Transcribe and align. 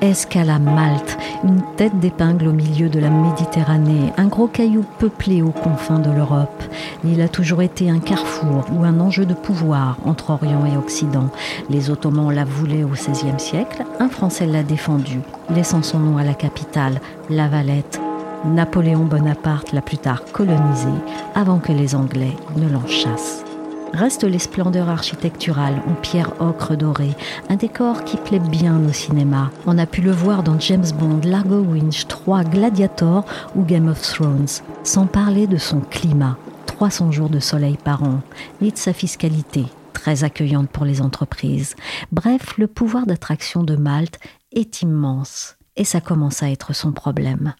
Escale 0.00 0.50
à 0.50 0.58
Malte, 0.58 1.18
une 1.42 1.62
tête 1.76 1.98
d'épingle 1.98 2.48
au 2.48 2.52
milieu 2.52 2.88
de 2.88 3.00
la 3.00 3.10
Méditerranée, 3.10 4.12
un 4.16 4.26
gros 4.26 4.46
caillou 4.46 4.84
peuplé 4.98 5.42
aux 5.42 5.50
confins 5.50 5.98
de 5.98 6.10
l'Europe. 6.10 6.62
L'île 7.02 7.20
a 7.20 7.28
toujours 7.28 7.62
été 7.62 7.90
un 7.90 7.98
carrefour 7.98 8.64
ou 8.72 8.84
un 8.84 9.00
enjeu 9.00 9.26
de 9.26 9.34
pouvoir 9.34 9.96
entre 10.04 10.30
Orient 10.30 10.64
et 10.66 10.76
Occident. 10.76 11.30
Les 11.68 11.90
Ottomans 11.90 12.30
la 12.30 12.44
voulaient 12.44 12.84
au 12.84 12.88
XVIe 12.88 13.38
siècle, 13.38 13.84
un 13.98 14.08
Français 14.08 14.46
l'a 14.46 14.62
défendue, 14.62 15.20
laissant 15.50 15.82
son 15.82 15.98
nom 15.98 16.16
à 16.16 16.24
la 16.24 16.34
capitale, 16.34 17.00
La 17.28 17.48
Valette. 17.48 18.00
Napoléon 18.44 19.04
Bonaparte 19.04 19.72
l'a 19.72 19.82
plus 19.82 19.98
tard 19.98 20.22
colonisée 20.32 20.88
avant 21.34 21.58
que 21.58 21.72
les 21.72 21.96
Anglais 21.96 22.36
ne 22.56 22.68
l'en 22.68 22.86
chassent. 22.86 23.44
Restent 23.92 24.24
les 24.24 24.38
splendeurs 24.38 24.88
architecturales 24.88 25.82
en 25.88 25.94
pierre 25.94 26.32
ocre 26.40 26.76
dorée, 26.76 27.14
un 27.48 27.56
décor 27.56 28.04
qui 28.04 28.16
plaît 28.16 28.38
bien 28.38 28.80
au 28.88 28.92
cinéma. 28.92 29.50
On 29.66 29.78
a 29.78 29.86
pu 29.86 30.02
le 30.02 30.12
voir 30.12 30.42
dans 30.42 30.60
James 30.60 30.86
Bond, 30.98 31.20
Largo 31.24 31.60
Winch 31.60 32.06
3, 32.06 32.44
Gladiator 32.44 33.24
ou 33.56 33.62
Game 33.62 33.88
of 33.88 34.00
Thrones, 34.00 34.46
sans 34.84 35.06
parler 35.06 35.46
de 35.46 35.56
son 35.56 35.80
climat. 35.80 36.36
300 36.66 37.10
jours 37.10 37.28
de 37.28 37.40
soleil 37.40 37.76
par 37.76 38.04
an, 38.04 38.20
ni 38.60 38.70
de 38.70 38.78
sa 38.78 38.92
fiscalité, 38.92 39.64
très 39.92 40.22
accueillante 40.22 40.70
pour 40.70 40.84
les 40.84 41.00
entreprises. 41.00 41.74
Bref, 42.12 42.56
le 42.56 42.68
pouvoir 42.68 43.04
d'attraction 43.04 43.64
de 43.64 43.74
Malte 43.74 44.20
est 44.52 44.82
immense, 44.82 45.56
et 45.76 45.84
ça 45.84 46.00
commence 46.00 46.42
à 46.42 46.50
être 46.50 46.74
son 46.74 46.92
problème. 46.92 47.54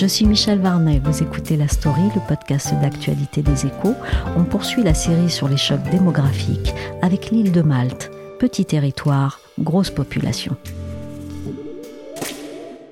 Je 0.00 0.06
suis 0.06 0.26
Michel 0.26 0.60
Varnet, 0.60 1.00
vous 1.02 1.24
écoutez 1.24 1.56
La 1.56 1.66
Story, 1.66 2.02
le 2.14 2.20
podcast 2.28 2.72
d'actualité 2.80 3.42
des 3.42 3.66
échos. 3.66 3.96
On 4.36 4.44
poursuit 4.44 4.84
la 4.84 4.94
série 4.94 5.28
sur 5.28 5.48
les 5.48 5.56
chocs 5.56 5.82
démographiques 5.90 6.72
avec 7.02 7.32
l'île 7.32 7.50
de 7.50 7.62
Malte. 7.62 8.08
Petit 8.38 8.64
territoire, 8.64 9.40
grosse 9.58 9.90
population. 9.90 10.56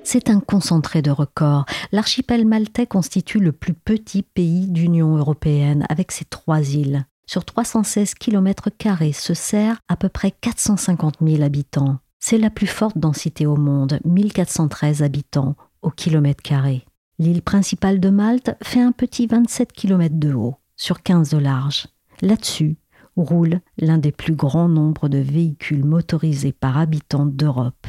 C'est 0.03 0.29
un 0.29 0.41
concentré 0.41 1.01
de 1.01 1.09
records. 1.09 1.63
L'archipel 1.93 2.45
maltais 2.45 2.87
constitue 2.87 3.39
le 3.39 3.53
plus 3.53 3.73
petit 3.73 4.21
pays 4.21 4.67
d'Union 4.67 5.15
européenne 5.15 5.85
avec 5.87 6.11
ses 6.11 6.25
trois 6.25 6.59
îles. 6.59 7.05
Sur 7.25 7.45
316 7.45 8.15
km 8.15 8.67
se 9.13 9.33
sert 9.33 9.79
à 9.87 9.95
peu 9.95 10.09
près 10.09 10.31
450 10.31 11.19
000 11.25 11.41
habitants. 11.41 11.99
C'est 12.19 12.37
la 12.37 12.49
plus 12.49 12.67
forte 12.67 12.97
densité 12.97 13.45
au 13.45 13.55
monde, 13.55 14.01
1413 14.03 15.03
habitants 15.03 15.55
au 15.81 15.89
kilomètre 15.89 16.43
carré. 16.43 16.83
L'île 17.19 17.41
principale 17.41 17.99
de 17.99 18.11
Malte 18.11 18.55
fait 18.61 18.79
un 18.79 18.91
petit 18.91 19.25
27 19.25 19.73
km 19.73 20.19
de 20.19 20.33
haut, 20.33 20.57
sur 20.75 21.01
15 21.01 21.31
de 21.31 21.39
large. 21.39 21.87
Là-dessus 22.21 22.77
roule 23.15 23.61
l'un 23.79 23.97
des 23.97 24.11
plus 24.11 24.35
grands 24.35 24.69
nombres 24.69 25.09
de 25.09 25.17
véhicules 25.17 25.83
motorisés 25.83 26.51
par 26.51 26.77
habitant 26.77 27.25
d'Europe, 27.25 27.87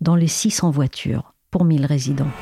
dans 0.00 0.16
les 0.16 0.26
600 0.26 0.72
voitures 0.72 1.34
pour 1.52 1.64
1000 1.64 1.86
résidents. 1.86 2.32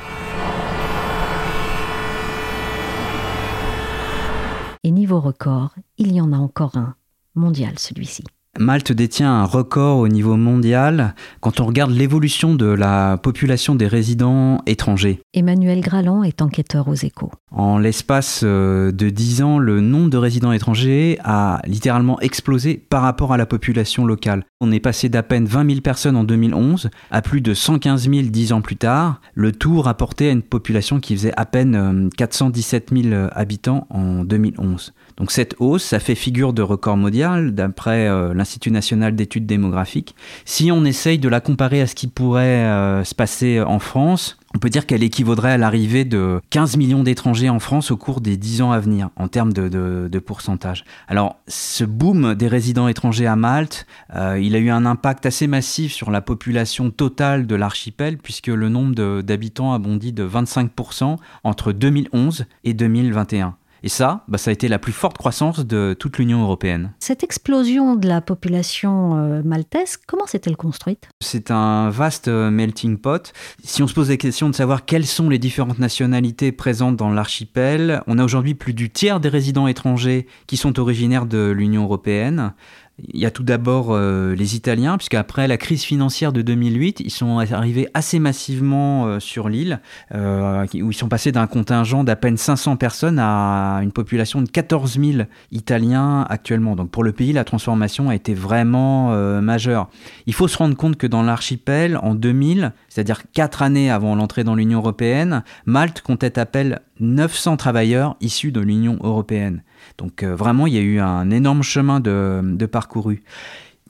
Et 4.83 4.89
niveau 4.89 5.19
record, 5.19 5.75
il 5.99 6.13
y 6.13 6.19
en 6.19 6.33
a 6.33 6.37
encore 6.37 6.77
un, 6.77 6.95
mondial 7.35 7.77
celui-ci. 7.77 8.23
Malte 8.59 8.91
détient 8.91 9.33
un 9.33 9.45
record 9.45 9.97
au 9.97 10.07
niveau 10.07 10.35
mondial 10.37 11.15
quand 11.39 11.59
on 11.59 11.65
regarde 11.65 11.89
l'évolution 11.89 12.53
de 12.53 12.67
la 12.67 13.17
population 13.17 13.73
des 13.73 13.87
résidents 13.87 14.61
étrangers. 14.67 15.21
Emmanuel 15.33 15.81
Graland 15.81 16.21
est 16.23 16.39
enquêteur 16.39 16.87
aux 16.87 16.93
échos. 16.93 17.31
En 17.51 17.79
l'espace 17.79 18.41
euh, 18.43 18.91
de 18.91 19.09
10 19.09 19.41
ans, 19.41 19.57
le 19.57 19.81
nombre 19.81 20.11
de 20.11 20.17
résidents 20.17 20.51
étrangers 20.51 21.17
a 21.23 21.61
littéralement 21.65 22.19
explosé 22.21 22.75
par 22.77 23.01
rapport 23.01 23.33
à 23.33 23.37
la 23.37 23.47
population 23.47 24.05
locale. 24.05 24.43
On 24.61 24.71
est 24.71 24.79
passé 24.79 25.09
d'à 25.09 25.23
peine 25.23 25.45
20 25.45 25.69
000 25.69 25.81
personnes 25.81 26.15
en 26.15 26.23
2011 26.23 26.91
à 27.09 27.21
plus 27.23 27.41
de 27.41 27.55
115 27.55 28.07
000 28.07 28.27
10 28.27 28.53
ans 28.53 28.61
plus 28.61 28.77
tard, 28.77 29.19
le 29.33 29.51
tout 29.51 29.81
rapporté 29.81 30.29
à 30.29 30.31
une 30.31 30.43
population 30.43 30.99
qui 30.99 31.15
faisait 31.15 31.33
à 31.37 31.47
peine 31.47 32.09
417 32.17 32.91
euh, 32.91 33.01
000 33.01 33.29
habitants 33.31 33.87
en 33.89 34.23
2011. 34.23 34.93
Donc 35.17 35.31
cette 35.31 35.55
hausse, 35.59 35.83
ça 35.83 35.99
fait 35.99 36.15
figure 36.15 36.53
de 36.53 36.61
record 36.61 36.97
mondial 36.97 37.53
d'après 37.53 38.07
euh, 38.07 38.33
l'Institut 38.33 38.71
national 38.71 39.15
d'études 39.15 39.45
démographiques. 39.45 40.15
Si 40.45 40.71
on 40.71 40.85
essaye 40.85 41.19
de 41.19 41.29
la 41.29 41.39
comparer 41.39 41.81
à 41.81 41.87
ce 41.87 41.95
qui 41.95 42.07
pourrait 42.07 42.65
euh, 42.65 43.03
se 43.03 43.13
passer 43.13 43.61
en 43.61 43.79
France, 43.79 44.37
on 44.55 44.59
peut 44.59 44.69
dire 44.69 44.85
qu'elle 44.85 45.03
équivaudrait 45.03 45.51
à 45.51 45.57
l'arrivée 45.57 46.05
de 46.05 46.39
15 46.51 46.77
millions 46.77 47.03
d'étrangers 47.03 47.49
en 47.49 47.59
France 47.59 47.91
au 47.91 47.97
cours 47.97 48.21
des 48.21 48.37
10 48.37 48.61
ans 48.61 48.71
à 48.71 48.79
venir 48.79 49.09
en 49.15 49.27
termes 49.27 49.51
de, 49.51 50.19
pourcentage. 50.19 50.85
Alors 51.07 51.37
ce 51.47 51.83
boom 51.83 52.35
des 52.35 52.47
résidents 52.47 52.87
étrangers 52.87 53.25
à 53.25 53.35
Malte, 53.35 53.87
euh, 54.15 54.39
il 54.41 54.55
a 54.55 54.59
eu 54.59 54.69
un 54.69 54.85
impact 54.85 55.25
assez 55.25 55.47
massif 55.47 55.91
sur 55.91 56.11
la 56.11 56.21
population 56.21 56.91
totale 56.91 57.47
de 57.47 57.55
l'archipel 57.55 58.17
puisque 58.17 58.47
le 58.47 58.69
nombre 58.69 59.21
d'habitants 59.21 59.73
a 59.73 59.79
bondi 59.79 60.13
de 60.13 60.27
25% 60.27 61.17
entre 61.43 61.71
2011 61.71 62.45
et 62.63 62.73
2021. 62.73 63.55
Et 63.85 63.89
ça, 63.89 64.23
bah, 64.29 64.37
ça 64.37 64.49
a 64.49 64.53
été 64.53 64.69
la 64.69 64.79
plus 64.79 64.93
forte 64.93 65.17
croissance 65.17 65.65
de 65.65 65.93
toute 65.99 66.17
l'Union 66.17 66.41
européenne. 66.41 66.93
Cette 66.99 67.21
explosion 67.21 67.95
de 67.95 68.07
la 68.07 68.21
population 68.21 69.17
euh, 69.17 69.41
maltaise, 69.43 69.97
comment 70.07 70.25
s'est-elle 70.25 70.55
construite? 70.55 71.09
C'est 71.19 71.51
un 71.51 71.89
vaste 71.89 72.29
euh, 72.29 72.49
melting 72.49 72.97
pot. 72.97 73.33
Si 73.61 73.83
on 73.83 73.87
se 73.87 73.93
pose 73.93 74.09
la 74.09 74.15
question 74.15 74.49
de 74.49 74.55
savoir 74.55 74.85
quelles 74.85 75.05
sont 75.05 75.27
les 75.27 75.37
différentes 75.37 75.79
nationalités 75.79 76.53
présentes 76.53 76.95
dans 76.95 77.09
l'archipel, 77.09 78.01
on 78.07 78.19
a 78.19 78.23
aujourd'hui 78.23 78.55
plus 78.55 78.73
du 78.73 78.89
tiers 78.89 79.19
des 79.19 79.27
résidents 79.27 79.67
étrangers 79.67 80.27
qui 80.47 80.55
sont 80.55 80.79
originaires 80.79 81.25
de 81.25 81.51
l'Union 81.51 81.83
européenne. 81.83 82.53
Il 82.99 83.19
y 83.19 83.25
a 83.25 83.31
tout 83.31 83.43
d'abord 83.43 83.87
euh, 83.89 84.35
les 84.35 84.55
Italiens, 84.55 84.97
puisqu'après 84.97 85.47
la 85.47 85.57
crise 85.57 85.81
financière 85.81 86.31
de 86.31 86.43
2008, 86.43 86.99
ils 86.99 87.09
sont 87.09 87.39
arrivés 87.39 87.87
assez 87.95 88.19
massivement 88.19 89.07
euh, 89.07 89.19
sur 89.19 89.49
l'île, 89.49 89.81
euh, 90.13 90.63
où 90.75 90.91
ils 90.91 90.95
sont 90.95 91.07
passés 91.07 91.31
d'un 91.31 91.47
contingent 91.47 92.03
d'à 92.03 92.15
peine 92.15 92.37
500 92.37 92.75
personnes 92.75 93.17
à 93.17 93.79
une 93.81 93.91
population 93.91 94.43
de 94.43 94.49
14 94.49 94.99
000 94.99 95.23
Italiens 95.51 96.27
actuellement. 96.29 96.75
Donc 96.75 96.91
pour 96.91 97.03
le 97.03 97.13
pays, 97.13 97.33
la 97.33 97.43
transformation 97.43 98.09
a 98.09 98.15
été 98.15 98.35
vraiment 98.35 99.09
majeure. 99.41 99.89
Il 100.27 100.33
faut 100.33 100.47
se 100.47 100.57
rendre 100.57 100.75
compte 100.75 100.97
que 100.97 101.07
dans 101.07 101.23
l'archipel, 101.23 101.97
en 101.97 102.13
2000, 102.13 102.73
c'est-à-dire 102.89 103.23
quatre 103.33 103.63
années 103.63 103.89
avant 103.89 104.15
l'entrée 104.15 104.43
dans 104.43 104.55
l'Union 104.55 104.79
européenne, 104.79 105.43
Malte 105.65 106.01
comptait 106.01 106.37
à 106.37 106.45
peine 106.45 106.79
900 106.99 107.57
travailleurs 107.57 108.15
issus 108.21 108.51
de 108.51 108.61
l'Union 108.61 108.99
européenne. 109.01 109.63
Donc 109.97 110.23
euh, 110.23 110.35
vraiment, 110.35 110.67
il 110.67 110.73
y 110.73 110.77
a 110.77 110.81
eu 110.81 110.99
un 110.99 111.29
énorme 111.29 111.63
chemin 111.63 111.99
de, 111.99 112.65
parcouru. 112.65 113.23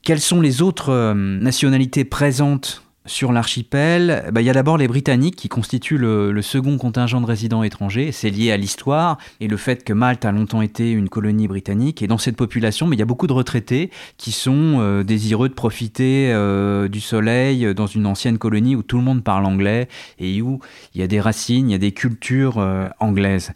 Quelles 0.03 0.19
sont 0.19 0.41
les 0.41 0.61
autres 0.61 0.89
euh, 0.89 1.13
nationalités 1.13 2.03
présentes 2.03 2.82
sur 3.05 3.33
l'archipel, 3.33 4.29
bah, 4.31 4.41
il 4.41 4.45
y 4.45 4.49
a 4.49 4.53
d'abord 4.53 4.77
les 4.77 4.87
Britanniques 4.87 5.35
qui 5.35 5.49
constituent 5.49 5.97
le, 5.97 6.41
second 6.41 6.77
contingent 6.77 7.19
de 7.19 7.25
résidents 7.25 7.63
étrangers. 7.63 8.11
C'est 8.11 8.29
lié 8.29 8.51
à 8.51 8.57
l'histoire 8.57 9.17
et 9.39 9.47
le 9.47 9.57
fait 9.57 9.83
que 9.83 9.93
Malte 9.93 10.25
a 10.25 10.31
longtemps 10.31 10.61
été 10.61 10.91
une 10.91 11.09
colonie 11.09 11.47
britannique. 11.47 12.01
Et 12.01 12.07
dans 12.07 12.17
cette 12.17 12.35
population, 12.35 12.87
mais 12.87 12.95
il 12.95 12.99
y 12.99 13.01
a 13.01 13.05
beaucoup 13.05 13.27
de 13.27 13.33
retraités 13.33 13.91
qui 14.17 14.31
sont 14.31 14.79
euh, 14.79 15.03
désireux 15.03 15.49
de 15.49 15.53
profiter 15.53 16.31
euh, 16.31 16.87
du 16.87 17.01
soleil 17.01 17.73
dans 17.73 17.87
une 17.87 18.05
ancienne 18.05 18.37
colonie 18.37 18.75
où 18.75 18.83
tout 18.83 18.97
le 18.97 19.03
monde 19.03 19.23
parle 19.23 19.45
anglais 19.45 19.87
et 20.19 20.41
où 20.41 20.59
il 20.95 21.01
y 21.01 21.03
a 21.03 21.07
des 21.07 21.19
racines, 21.19 21.69
il 21.69 21.71
y 21.71 21.75
a 21.75 21.79
des 21.79 21.91
cultures 21.91 22.57
euh, 22.57 22.87
anglaises. 22.99 23.51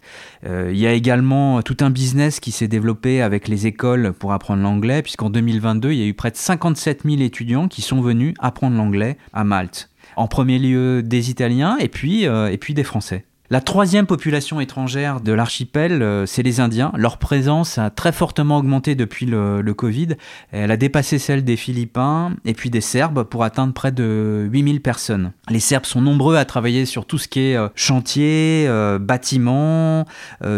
il 0.45 0.77
y 0.77 0.87
a 0.87 0.93
également 0.93 1.61
tout 1.61 1.77
un 1.81 1.89
business 1.89 2.39
qui 2.39 2.51
s'est 2.51 2.67
développé 2.67 3.21
avec 3.21 3.47
les 3.47 3.67
écoles 3.67 4.13
pour 4.13 4.33
apprendre 4.33 4.63
l'anglais, 4.63 5.01
puisqu'en 5.01 5.29
2022, 5.29 5.91
il 5.91 5.99
y 5.99 6.03
a 6.03 6.05
eu 6.05 6.13
près 6.13 6.31
de 6.31 6.37
57 6.37 7.03
000 7.05 7.21
étudiants 7.21 7.67
qui 7.67 7.81
sont 7.81 8.01
venus 8.01 8.33
apprendre 8.39 8.75
l'anglais 8.77 9.17
à 9.37 9.43
Malte. 9.43 9.89
En 10.15 10.27
premier 10.27 10.57
lieu 10.57 11.03
des 11.03 11.29
Italiens 11.29 11.77
et 11.79 11.87
puis, 11.87 12.27
euh, 12.27 12.51
et 12.51 12.57
puis 12.57 12.73
des 12.73 12.83
Français. 12.83 13.23
La 13.49 13.61
troisième 13.61 14.07
population 14.07 14.59
étrangère 14.59 15.21
de 15.21 15.31
l'archipel, 15.31 16.01
euh, 16.01 16.25
c'est 16.25 16.43
les 16.43 16.59
Indiens. 16.59 16.91
Leur 16.97 17.17
présence 17.17 17.77
a 17.77 17.89
très 17.89 18.11
fortement 18.11 18.57
augmenté 18.57 18.93
depuis 18.93 19.25
le, 19.25 19.61
Covid. 19.73 20.15
Elle 20.51 20.71
a 20.71 20.75
dépassé 20.75 21.17
celle 21.17 21.45
des 21.45 21.55
Philippins 21.55 22.33
et 22.43 22.53
puis 22.53 22.69
des 22.69 22.81
Serbes 22.81 23.23
pour 23.23 23.45
atteindre 23.45 23.73
près 23.73 23.93
de 23.93 24.49
8000 24.51 24.81
personnes. 24.81 25.31
Les 25.49 25.61
Serbes 25.61 25.85
sont 25.85 26.01
nombreux 26.01 26.35
à 26.35 26.43
travailler 26.43 26.85
sur 26.85 27.05
tout 27.05 27.19
ce 27.19 27.29
qui 27.29 27.39
est 27.39 27.55
euh, 27.55 27.69
chantier, 27.75 28.67
bâtiment, 28.99 30.05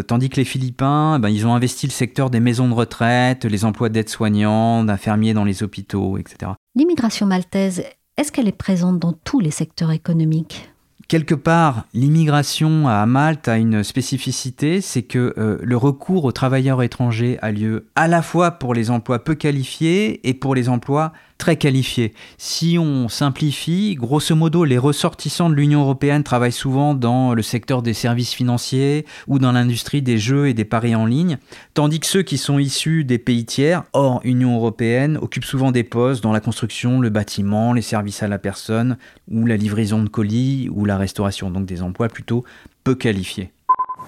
tandis 0.07 0.29
que 0.29 0.37
les 0.37 0.45
Philippins, 0.45 1.19
ben, 1.19 1.29
ils 1.29 1.45
ont 1.45 1.53
investi 1.53 1.85
le 1.85 1.91
secteur 1.91 2.29
des 2.29 2.39
maisons 2.39 2.69
de 2.69 2.73
retraite, 2.73 3.45
les 3.45 3.65
emplois 3.65 3.89
d'aides-soignants, 3.89 4.83
d'infirmiers 4.83 5.33
dans 5.33 5.43
les 5.43 5.61
hôpitaux, 5.61 6.17
etc. 6.17 6.53
L'immigration 6.75 7.25
maltaise, 7.25 7.83
est-ce 8.19 8.33
qu'elle 8.33 8.49
est 8.49 8.51
présente 8.51 8.99
dans 8.99 9.13
tous 9.13 9.39
les 9.39 9.49
secteurs 9.49 9.91
économiques? 9.91 10.69
Quelque 11.07 11.35
part, 11.35 11.85
l'immigration 11.93 12.89
à 12.89 13.05
Malte 13.05 13.47
a 13.47 13.57
une 13.57 13.81
spécificité, 13.81 14.81
c'est 14.81 15.03
que 15.03 15.33
euh, 15.37 15.57
le 15.63 15.77
recours 15.77 16.25
aux 16.25 16.33
travailleurs 16.33 16.83
étrangers 16.83 17.39
a 17.41 17.51
lieu 17.51 17.87
à 17.95 18.09
la 18.09 18.21
fois 18.21 18.51
pour 18.51 18.73
les 18.73 18.91
emplois 18.91 19.23
peu 19.23 19.35
qualifiés 19.35 20.27
et 20.27 20.33
pour 20.33 20.53
les 20.53 20.67
emplois 20.67 21.13
très 21.39 21.55
qualifiés. 21.55 22.13
Si 22.37 22.77
on 22.77 23.07
simplifie, 23.07 23.95
grosso 23.95 24.35
modo, 24.35 24.65
les 24.65 24.77
ressortissants 24.77 25.49
de 25.49 25.55
l'Union 25.55 25.81
européenne 25.81 26.21
travaillent 26.21 26.51
souvent 26.51 26.93
dans 26.93 27.33
le 27.33 27.41
secteur 27.41 27.81
des 27.81 27.93
services 27.93 28.33
financiers 28.33 29.05
ou 29.27 29.39
dans 29.39 29.53
l'industrie 29.53 30.03
des 30.03 30.19
jeux 30.19 30.49
et 30.49 30.53
des 30.53 30.65
paris 30.65 30.93
en 30.93 31.07
ligne, 31.07 31.39
tandis 31.73 31.99
que 31.99 32.05
ceux 32.05 32.21
qui 32.21 32.37
sont 32.37 32.59
issus 32.59 33.05
des 33.05 33.17
pays 33.17 33.45
tiers, 33.45 33.83
hors 33.93 34.19
Union 34.23 34.55
européenne, 34.55 35.17
occupent 35.19 35.45
souvent 35.45 35.71
des 35.71 35.83
postes 35.83 36.21
dans 36.21 36.33
la 36.33 36.41
construction, 36.41 36.99
le 36.99 37.09
bâtiment, 37.09 37.73
les 37.73 37.81
services 37.81 38.21
à 38.21 38.27
la 38.27 38.37
personne 38.37 38.97
ou 39.31 39.45
la 39.45 39.55
livraison 39.57 40.03
de 40.03 40.09
colis 40.09 40.69
ou 40.69 40.83
la 40.85 40.97
restauration, 40.97 41.49
donc 41.49 41.65
des 41.65 41.81
emplois 41.81 42.09
plutôt 42.09 42.43
peu 42.83 42.95
qualifiés. 42.95 43.51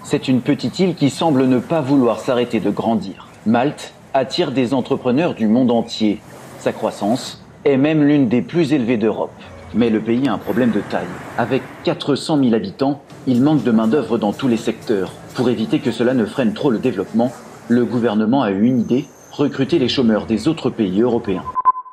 C'est 0.04 0.28
une 0.28 0.42
petite 0.42 0.80
île 0.80 0.96
qui 0.96 1.10
semble 1.10 1.48
ne 1.48 1.60
pas 1.60 1.80
vouloir 1.80 2.20
s'arrêter 2.20 2.60
de 2.60 2.70
grandir. 2.70 3.28
Malte 3.46 3.94
attire 4.14 4.52
des 4.52 4.74
entrepreneurs 4.74 5.34
du 5.34 5.48
monde 5.48 5.72
entier 5.72 6.20
sa 6.62 6.74
croissance 6.74 7.42
est 7.66 7.78
même 7.78 8.04
l'une 8.04 8.30
des 8.30 8.42
plus 8.42 8.72
élevées 8.72 8.98
d'Europe. 8.98 9.34
Mais 9.74 9.90
le 9.90 10.00
pays 10.00 10.28
a 10.28 10.34
un 10.34 10.38
problème 10.38 10.72
de 10.72 10.82
taille. 10.82 11.08
Avec 11.38 11.64
400 11.84 12.38
000 12.38 12.54
habitants, 12.54 13.02
il 13.26 13.42
manque 13.42 13.64
de 13.64 13.72
main-d'œuvre 13.72 14.18
dans 14.18 14.32
tous 14.32 14.48
les 14.48 14.58
secteurs. 14.58 15.12
Pour 15.34 15.50
éviter 15.50 15.80
que 15.80 15.92
cela 15.92 16.14
ne 16.14 16.26
freine 16.26 16.54
trop 16.54 16.70
le 16.70 16.80
développement, 16.80 17.32
le 17.68 17.86
gouvernement 17.86 18.44
a 18.44 18.52
eu 18.52 18.64
une 18.64 18.82
idée 18.82 19.06
recruter 19.32 19.80
les 19.80 19.88
chômeurs 19.88 20.26
des 20.26 20.48
autres 20.48 20.70
pays 20.70 21.02
européens. 21.02 21.44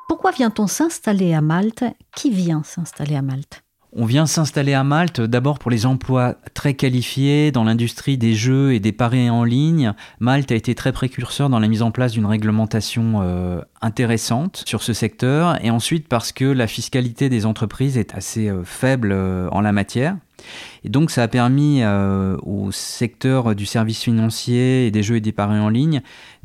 Pourquoi 0.07 0.31
vient-on 0.31 0.67
s'installer 0.67 1.33
à 1.33 1.41
Malte? 1.41 1.85
Qui 2.15 2.29
vient 2.29 2.61
s'installer 2.63 3.15
à 3.15 3.21
Malte? 3.21 3.63
On 3.91 4.05
vient 4.05 4.27
s'installer 4.27 4.73
à 4.73 4.83
Malte 4.83 5.19
d'abord 5.19 5.57
pour 5.57 5.71
les 5.71 5.85
emplois 5.85 6.35
très 6.53 6.75
qualifiés 6.75 7.51
dans 7.51 7.63
l'industrie 7.63 8.17
des 8.17 8.35
jeux 8.35 8.73
et 8.73 8.79
des 8.79 8.91
paris 8.91 9.29
en 9.29 9.43
ligne. 9.43 9.93
Malte 10.19 10.51
a 10.51 10.55
été 10.55 10.75
très 10.75 10.91
précurseur 10.91 11.49
dans 11.49 11.59
la 11.59 11.67
mise 11.67 11.81
en 11.81 11.89
place 11.89 12.11
d'une 12.11 12.27
réglementation 12.27 13.21
euh, 13.21 13.61
intéressante 13.81 14.63
sur 14.67 14.83
ce 14.83 14.93
secteur 14.93 15.63
et 15.65 15.71
ensuite 15.71 16.07
parce 16.07 16.31
que 16.31 16.45
la 16.45 16.67
fiscalité 16.67 17.29
des 17.29 17.47
entreprises 17.47 17.97
est 17.97 18.13
assez 18.13 18.47
euh, 18.47 18.63
faible 18.63 19.11
euh, 19.11 19.49
en 19.51 19.61
la 19.61 19.71
matière. 19.71 20.15
Et 20.83 20.89
donc 20.89 21.09
ça 21.09 21.23
a 21.23 21.27
permis 21.27 21.83
au 21.83 22.71
secteur 22.71 23.55
du 23.55 23.65
service 23.65 24.01
financier 24.01 24.87
et 24.87 24.91
des 24.91 25.03
jeux 25.03 25.17
et 25.17 25.21
des 25.21 25.33
paris 25.33 25.59
en 25.59 25.67
ligne 25.67 26.01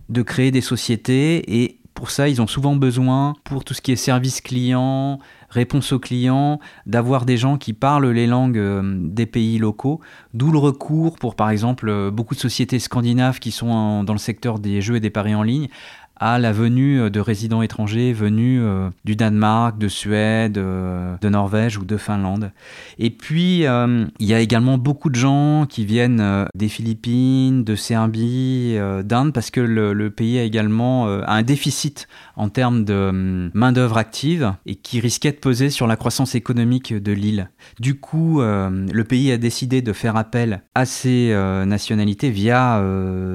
de 0.08 0.22
créer 0.22 0.50
des 0.50 0.60
sociétés 0.60 1.62
et 1.62 1.78
pour 1.94 2.10
ça, 2.10 2.28
ils 2.28 2.42
ont 2.42 2.48
souvent 2.48 2.74
besoin, 2.74 3.34
pour 3.44 3.64
tout 3.64 3.72
ce 3.72 3.80
qui 3.80 3.92
est 3.92 3.96
service 3.96 4.40
client, 4.40 5.20
réponse 5.54 5.92
aux 5.92 5.98
clients, 5.98 6.58
d'avoir 6.84 7.24
des 7.24 7.36
gens 7.36 7.56
qui 7.56 7.72
parlent 7.72 8.10
les 8.10 8.26
langues 8.26 8.58
euh, 8.58 8.82
des 8.98 9.26
pays 9.26 9.58
locaux, 9.58 10.00
d'où 10.34 10.50
le 10.50 10.58
recours 10.58 11.16
pour, 11.16 11.36
par 11.36 11.50
exemple, 11.50 11.88
euh, 11.88 12.10
beaucoup 12.10 12.34
de 12.34 12.40
sociétés 12.40 12.78
scandinaves 12.78 13.38
qui 13.38 13.52
sont 13.52 14.04
dans 14.04 14.12
le 14.12 14.18
secteur 14.18 14.58
des 14.58 14.82
jeux 14.82 14.96
et 14.96 15.00
des 15.00 15.10
paris 15.10 15.34
en 15.34 15.42
ligne 15.42 15.68
à 16.16 16.38
la 16.38 16.52
venue 16.52 17.00
euh, 17.00 17.10
de 17.10 17.20
résidents 17.20 17.62
étrangers 17.62 18.12
venus 18.12 18.60
euh, 18.62 18.90
du 19.04 19.16
Danemark, 19.16 19.78
de 19.78 19.88
Suède, 19.88 20.58
euh, 20.58 21.16
de 21.20 21.28
Norvège 21.28 21.78
ou 21.78 21.84
de 21.84 21.96
Finlande. 21.96 22.52
Et 22.98 23.10
puis, 23.10 23.64
il 23.64 24.26
y 24.26 24.34
a 24.34 24.40
également 24.40 24.78
beaucoup 24.78 25.10
de 25.10 25.16
gens 25.16 25.66
qui 25.68 25.84
viennent 25.84 26.46
des 26.54 26.68
Philippines, 26.68 27.64
de 27.64 27.74
Serbie, 27.74 28.76
d'Inde, 29.04 29.32
parce 29.32 29.50
que 29.50 29.60
le, 29.60 30.10
pays 30.10 30.38
a 30.38 30.42
également 30.42 31.08
un 31.08 31.42
déficit 31.42 32.08
en 32.36 32.48
termes 32.48 32.84
de 32.84 33.50
main-d'œuvre 33.54 33.98
active 33.98 34.54
et 34.66 34.76
qui 34.76 35.00
risquait 35.00 35.32
de 35.32 35.36
peser 35.36 35.70
sur 35.70 35.86
la 35.86 35.96
croissance 35.96 36.34
économique 36.34 36.94
de 36.94 37.12
l'île. 37.12 37.50
Du 37.80 37.98
coup, 37.98 38.40
le 38.40 39.02
pays 39.02 39.32
a 39.32 39.38
décidé 39.38 39.82
de 39.82 39.92
faire 39.92 40.16
appel 40.16 40.62
à 40.74 40.86
ces 40.86 41.34
nationalités 41.66 42.30
via 42.30 42.82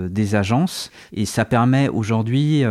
des 0.09 0.35
agences 0.35 0.91
et 1.11 1.25
ça 1.25 1.45
permet 1.45 1.89
aujourd'hui 1.89 2.63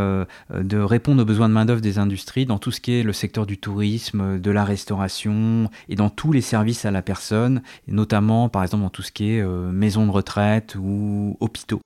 de 0.51 0.79
répondre 0.79 1.23
aux 1.23 1.25
besoins 1.25 1.49
de 1.49 1.55
main-d'œuvre 1.55 1.81
des 1.81 1.99
industries 1.99 2.47
dans 2.47 2.59
tout 2.59 2.71
ce 2.71 2.81
qui 2.81 2.93
est 2.93 3.03
le 3.03 3.13
secteur 3.13 3.47
du 3.47 3.59
tourisme, 3.59 4.39
de 4.39 4.51
la 4.51 4.65
restauration 4.65 5.71
et 5.89 5.95
dans 5.95 6.11
tous 6.11 6.33
les 6.33 6.41
services 6.41 6.85
à 6.85 6.91
la 6.91 7.03
personne, 7.03 7.63
notamment 7.87 8.49
par 8.49 8.63
exemple 8.63 8.83
dans 8.83 8.91
tout 8.91 9.03
ce 9.03 9.13
qui 9.13 9.33
est 9.33 9.41
euh, 9.41 9.71
maisons 9.71 10.07
de 10.07 10.11
retraite 10.11 10.77
ou 10.79 11.37
hôpitaux. 11.41 11.81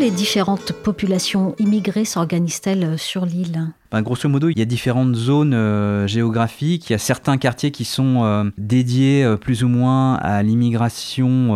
Les 0.00 0.10
différentes 0.10 0.72
populations 0.72 1.54
immigrées 1.58 2.06
s'organisent-elles 2.06 2.98
sur 2.98 3.26
l'île? 3.26 3.70
Ben, 3.90 4.02
grosso 4.02 4.28
modo, 4.28 4.48
il 4.48 4.58
y 4.58 4.62
a 4.62 4.66
différentes 4.66 5.16
zones 5.16 5.52
euh, 5.52 6.06
géographiques. 6.06 6.88
Il 6.88 6.92
y 6.92 6.94
a 6.94 6.98
certains 6.98 7.38
quartiers 7.38 7.72
qui 7.72 7.84
sont 7.84 8.22
euh, 8.22 8.44
dédiés 8.56 9.24
euh, 9.24 9.36
plus 9.36 9.64
ou 9.64 9.68
moins 9.68 10.14
à 10.14 10.44
l'immigration 10.44 11.50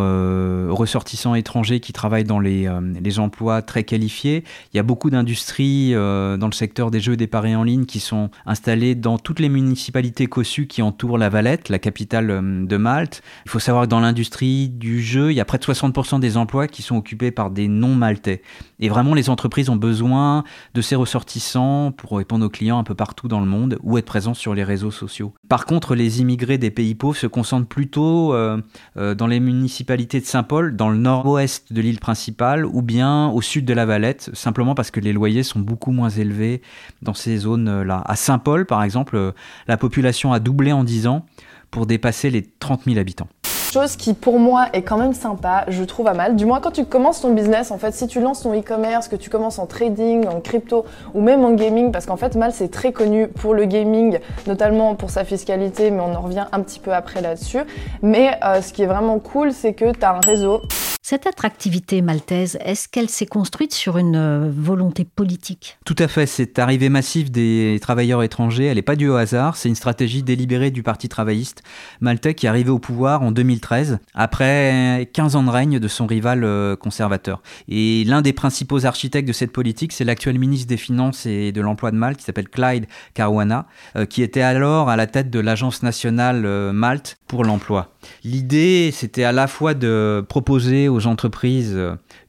ressortissants 0.75 1.35
étrangers 1.35 1.79
qui 1.79 1.93
travaillent 1.93 2.25
dans 2.25 2.41
les, 2.41 2.69
les, 3.03 3.19
emplois 3.19 3.63
très 3.63 3.85
qualifiés. 3.85 4.43
Il 4.73 4.77
y 4.77 4.81
a 4.81 4.83
beaucoup 4.83 5.11
d'industries 5.11 5.93
dans 5.93 6.47
le 6.47 6.53
secteur 6.53 6.91
des 6.91 7.01
jeux 7.01 7.13
et 7.13 7.17
des 7.17 7.27
paris 7.27 7.55
en 7.55 7.63
ligne 7.63 7.85
qui 7.85 8.01
sont 8.01 8.31
installées 8.47 8.95
dans 8.95 9.19
toutes 9.19 9.41
les 9.41 9.49
municipalités 9.49 10.27
cossues 10.27 10.67
qui 10.67 10.83
entourent 10.83 11.19
la 11.19 11.29
Valette, 11.29 11.69
la 11.69 11.79
capitale 11.79 12.67
de 12.67 12.77
Malte. 12.77 13.23
Il 13.47 13.51
faut 13.51 13.59
savoir 13.59 13.85
que 13.85 13.91
dans 13.91 14.01
l'industrie 14.01 14.69
du 14.69 15.03
jeu, 15.03 15.31
il 15.31 15.35
y 15.35 15.41
a 15.41 15.45
près 15.45 15.59
de 15.59 15.65
60% 15.65 16.21
des 16.21 16.37
emplois 16.37 16.67
qui 16.67 16.83
sont 16.83 16.97
occupés 16.97 17.31
par 17.31 17.51
des 17.51 17.69
non-maltais. 17.69 18.43
Et 18.81 18.89
vraiment, 18.89 19.15
les 19.15 19.31
entreprises 19.31 19.69
ont 19.69 19.77
besoin 19.77 20.45
de 20.75 20.81
ces 20.81 20.97
ressortissants 20.97 21.93
pour 21.93 22.21
répondre 22.25 22.47
aux 22.47 22.49
clients 22.49 22.79
un 22.79 22.85
peu 22.85 22.95
partout 22.95 23.29
dans 23.29 23.41
le 23.41 23.47
monde 23.47 23.79
ou 23.83 23.99
être 23.99 24.07
présents 24.07 24.33
sur 24.33 24.55
les 24.55 24.65
réseaux 24.65 24.91
sociaux. 24.91 25.35
Par 25.47 25.67
contre, 25.67 25.95
les 25.95 26.23
immigrés 26.23 26.57
des 26.57 26.71
pays 26.71 26.95
pauvres 26.95 27.19
se 27.19 27.27
concentrent 27.27 27.69
plutôt 27.69 28.33
euh, 28.33 28.63
euh, 28.97 29.15
dans 29.15 29.27
les 29.27 29.41
municipalités 29.41 30.21
de 30.21 30.25
Saint-Paul, 30.25 30.75
dans 30.75 30.89
le 30.89 30.97
nord-ouest 30.97 31.71
de 31.71 31.83
l'île 31.83 32.01
principale 32.01 32.65
ou 32.65 32.81
bien 32.81 33.29
au 33.29 33.43
sud 33.43 33.67
de 33.67 33.75
la 33.75 33.85
Valette, 33.85 34.31
simplement 34.33 34.75
parce 34.75 34.91
que 34.91 35.01
les 35.01 35.13
loyers 35.13 35.43
sont 35.43 35.61
beaucoup 35.61 35.93
moins 35.93 36.09
élevés 36.09 36.63
dans 37.03 37.13
ces 37.13 37.37
zones-là. 37.37 38.03
À 38.07 38.17
Saint-Paul, 38.17 38.65
par 38.65 38.83
exemple, 38.83 39.17
euh, 39.17 39.33
la 39.69 39.77
population 39.77 40.33
a 40.33 40.41
doublé 40.41 40.73
en 40.73 40.83
10 40.83 41.07
ans 41.07 41.27
pour 41.71 41.85
dépasser 41.85 42.31
les 42.31 42.41
30 42.43 42.85
000 42.85 42.99
habitants 42.99 43.29
chose 43.75 43.97
qui 43.97 44.15
pour 44.15 44.39
moi 44.39 44.67
est 44.73 44.83
quand 44.83 44.97
même 44.97 45.15
sympa, 45.15 45.65
je 45.67 45.83
trouve 45.83 46.07
à 46.07 46.15
mal. 46.15 46.37
Du 46.37 46.47
moins 46.47 46.61
quand 46.61 46.71
tu 46.71 46.85
commences 46.85 47.21
ton 47.23 47.35
business, 47.35 47.73
en 47.73 47.79
fait, 47.79 47.93
si 47.93 48.07
tu 48.07 48.21
lances 48.21 48.43
ton 48.43 48.57
e-commerce, 48.57 49.09
que 49.09 49.17
tu 49.17 49.31
commences 49.31 49.59
en 49.59 49.67
trading, 49.67 50.29
en 50.29 50.41
crypto 50.41 50.85
ou 51.13 51.21
même 51.21 51.45
en 51.45 51.53
gaming, 51.55 51.91
parce 51.91 52.07
qu'en 52.07 52.17
fait 52.17 52.37
Mal 52.37 52.53
c'est 52.53 52.69
très 52.69 52.93
connu 52.93 53.27
pour 53.27 53.53
le 53.53 53.65
gaming, 53.65 54.21
notamment 54.47 54.95
pour 54.95 55.11
sa 55.11 55.25
fiscalité, 55.25 55.91
mais 55.91 56.01
on 56.01 56.15
en 56.15 56.21
revient 56.21 56.47
un 56.53 56.61
petit 56.61 56.79
peu 56.79 56.93
après 56.95 57.21
là-dessus. 57.21 57.63
Mais 58.01 58.39
euh, 58.45 58.63
ce 58.63 58.73
qui 58.73 58.83
est 58.83 58.87
vraiment 58.87 59.19
cool, 59.19 59.53
c'est 59.53 59.73
que 59.73 59.91
tu 59.91 60.05
as 60.05 60.15
un 60.15 60.21
réseau. 60.21 60.63
Cette 61.07 61.27
attractivité 61.27 62.01
maltaise, 62.01 62.57
est-ce 62.65 62.89
qu'elle 62.89 63.11
s'est 63.11 63.27
construite 63.27 63.75
sur 63.75 63.99
une 63.99 64.17
euh, 64.17 64.51
volonté 64.51 65.05
politique? 65.05 65.77
Tout 65.85 65.97
à 65.99 66.09
fait. 66.09 66.25
Cette 66.25 66.59
arrivée 66.59 66.89
massive 66.89 67.31
des 67.31 67.79
travailleurs 67.83 68.23
étrangers, 68.23 68.65
elle 68.65 68.77
n'est 68.77 68.83
pas 68.83 68.97
due 68.97 69.11
au 69.11 69.17
hasard. 69.17 69.59
C'est 69.59 69.69
une 69.69 69.75
stratégie 69.75 70.23
délibérée 70.23 70.71
du 70.71 70.83
Parti 70.83 71.11
travailliste 71.11 71.63
maltais 72.01 72.33
qui 72.33 72.47
est 72.47 72.49
arrivé 72.49 72.71
au 72.71 72.79
pouvoir 72.79 73.21
en 73.21 73.33
2013, 73.33 73.99
après 74.15 75.11
15 75.13 75.37
ans 75.37 75.43
de 75.43 75.51
règne 75.51 75.79
de 75.79 75.89
son 75.89 76.07
rival 76.07 76.43
euh, 76.43 76.75
conservateur. 76.75 77.43
Et 77.69 78.05
l'un 78.05 78.23
des 78.23 78.33
principaux 78.33 78.87
architectes 78.87 79.29
de 79.29 79.35
cette 79.35 79.53
politique, 79.53 79.93
c'est 79.93 80.05
l'actuel 80.05 80.39
ministre 80.39 80.69
des 80.69 80.79
Finances 80.79 81.27
et 81.27 81.53
de 81.53 81.61
l'Emploi 81.61 81.91
de 81.91 81.97
Malte, 81.97 82.17
qui 82.17 82.25
s'appelle 82.25 82.49
Clyde 82.49 82.87
Caruana, 83.13 83.67
euh, 83.97 84.07
qui 84.07 84.23
était 84.23 84.41
alors 84.41 84.89
à 84.89 84.97
la 84.97 85.07
tête 85.07 85.29
de 85.29 85.39
l'Agence 85.39 85.83
nationale 85.83 86.73
Malte 86.73 87.19
pour 87.27 87.45
l'emploi. 87.45 87.93
L'idée, 88.23 88.91
c'était 88.91 89.25
à 89.25 89.33
la 89.33 89.49
fois 89.49 89.75
de 89.75 90.25
proposer 90.27 90.89
aux 90.95 91.07
entreprises 91.07 91.79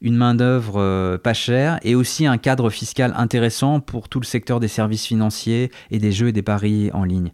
une 0.02 0.16
main-d'œuvre 0.16 1.16
pas 1.16 1.34
chère 1.34 1.78
et 1.82 1.94
aussi 1.94 2.26
un 2.26 2.38
cadre 2.38 2.70
fiscal 2.70 3.14
intéressant 3.16 3.80
pour 3.80 4.08
tout 4.08 4.20
le 4.20 4.24
secteur 4.24 4.60
des 4.60 4.68
services 4.68 5.06
financiers 5.06 5.70
et 5.90 5.98
des 5.98 6.12
jeux 6.12 6.28
et 6.28 6.32
des 6.32 6.42
paris 6.42 6.90
en 6.92 7.04
ligne. 7.04 7.30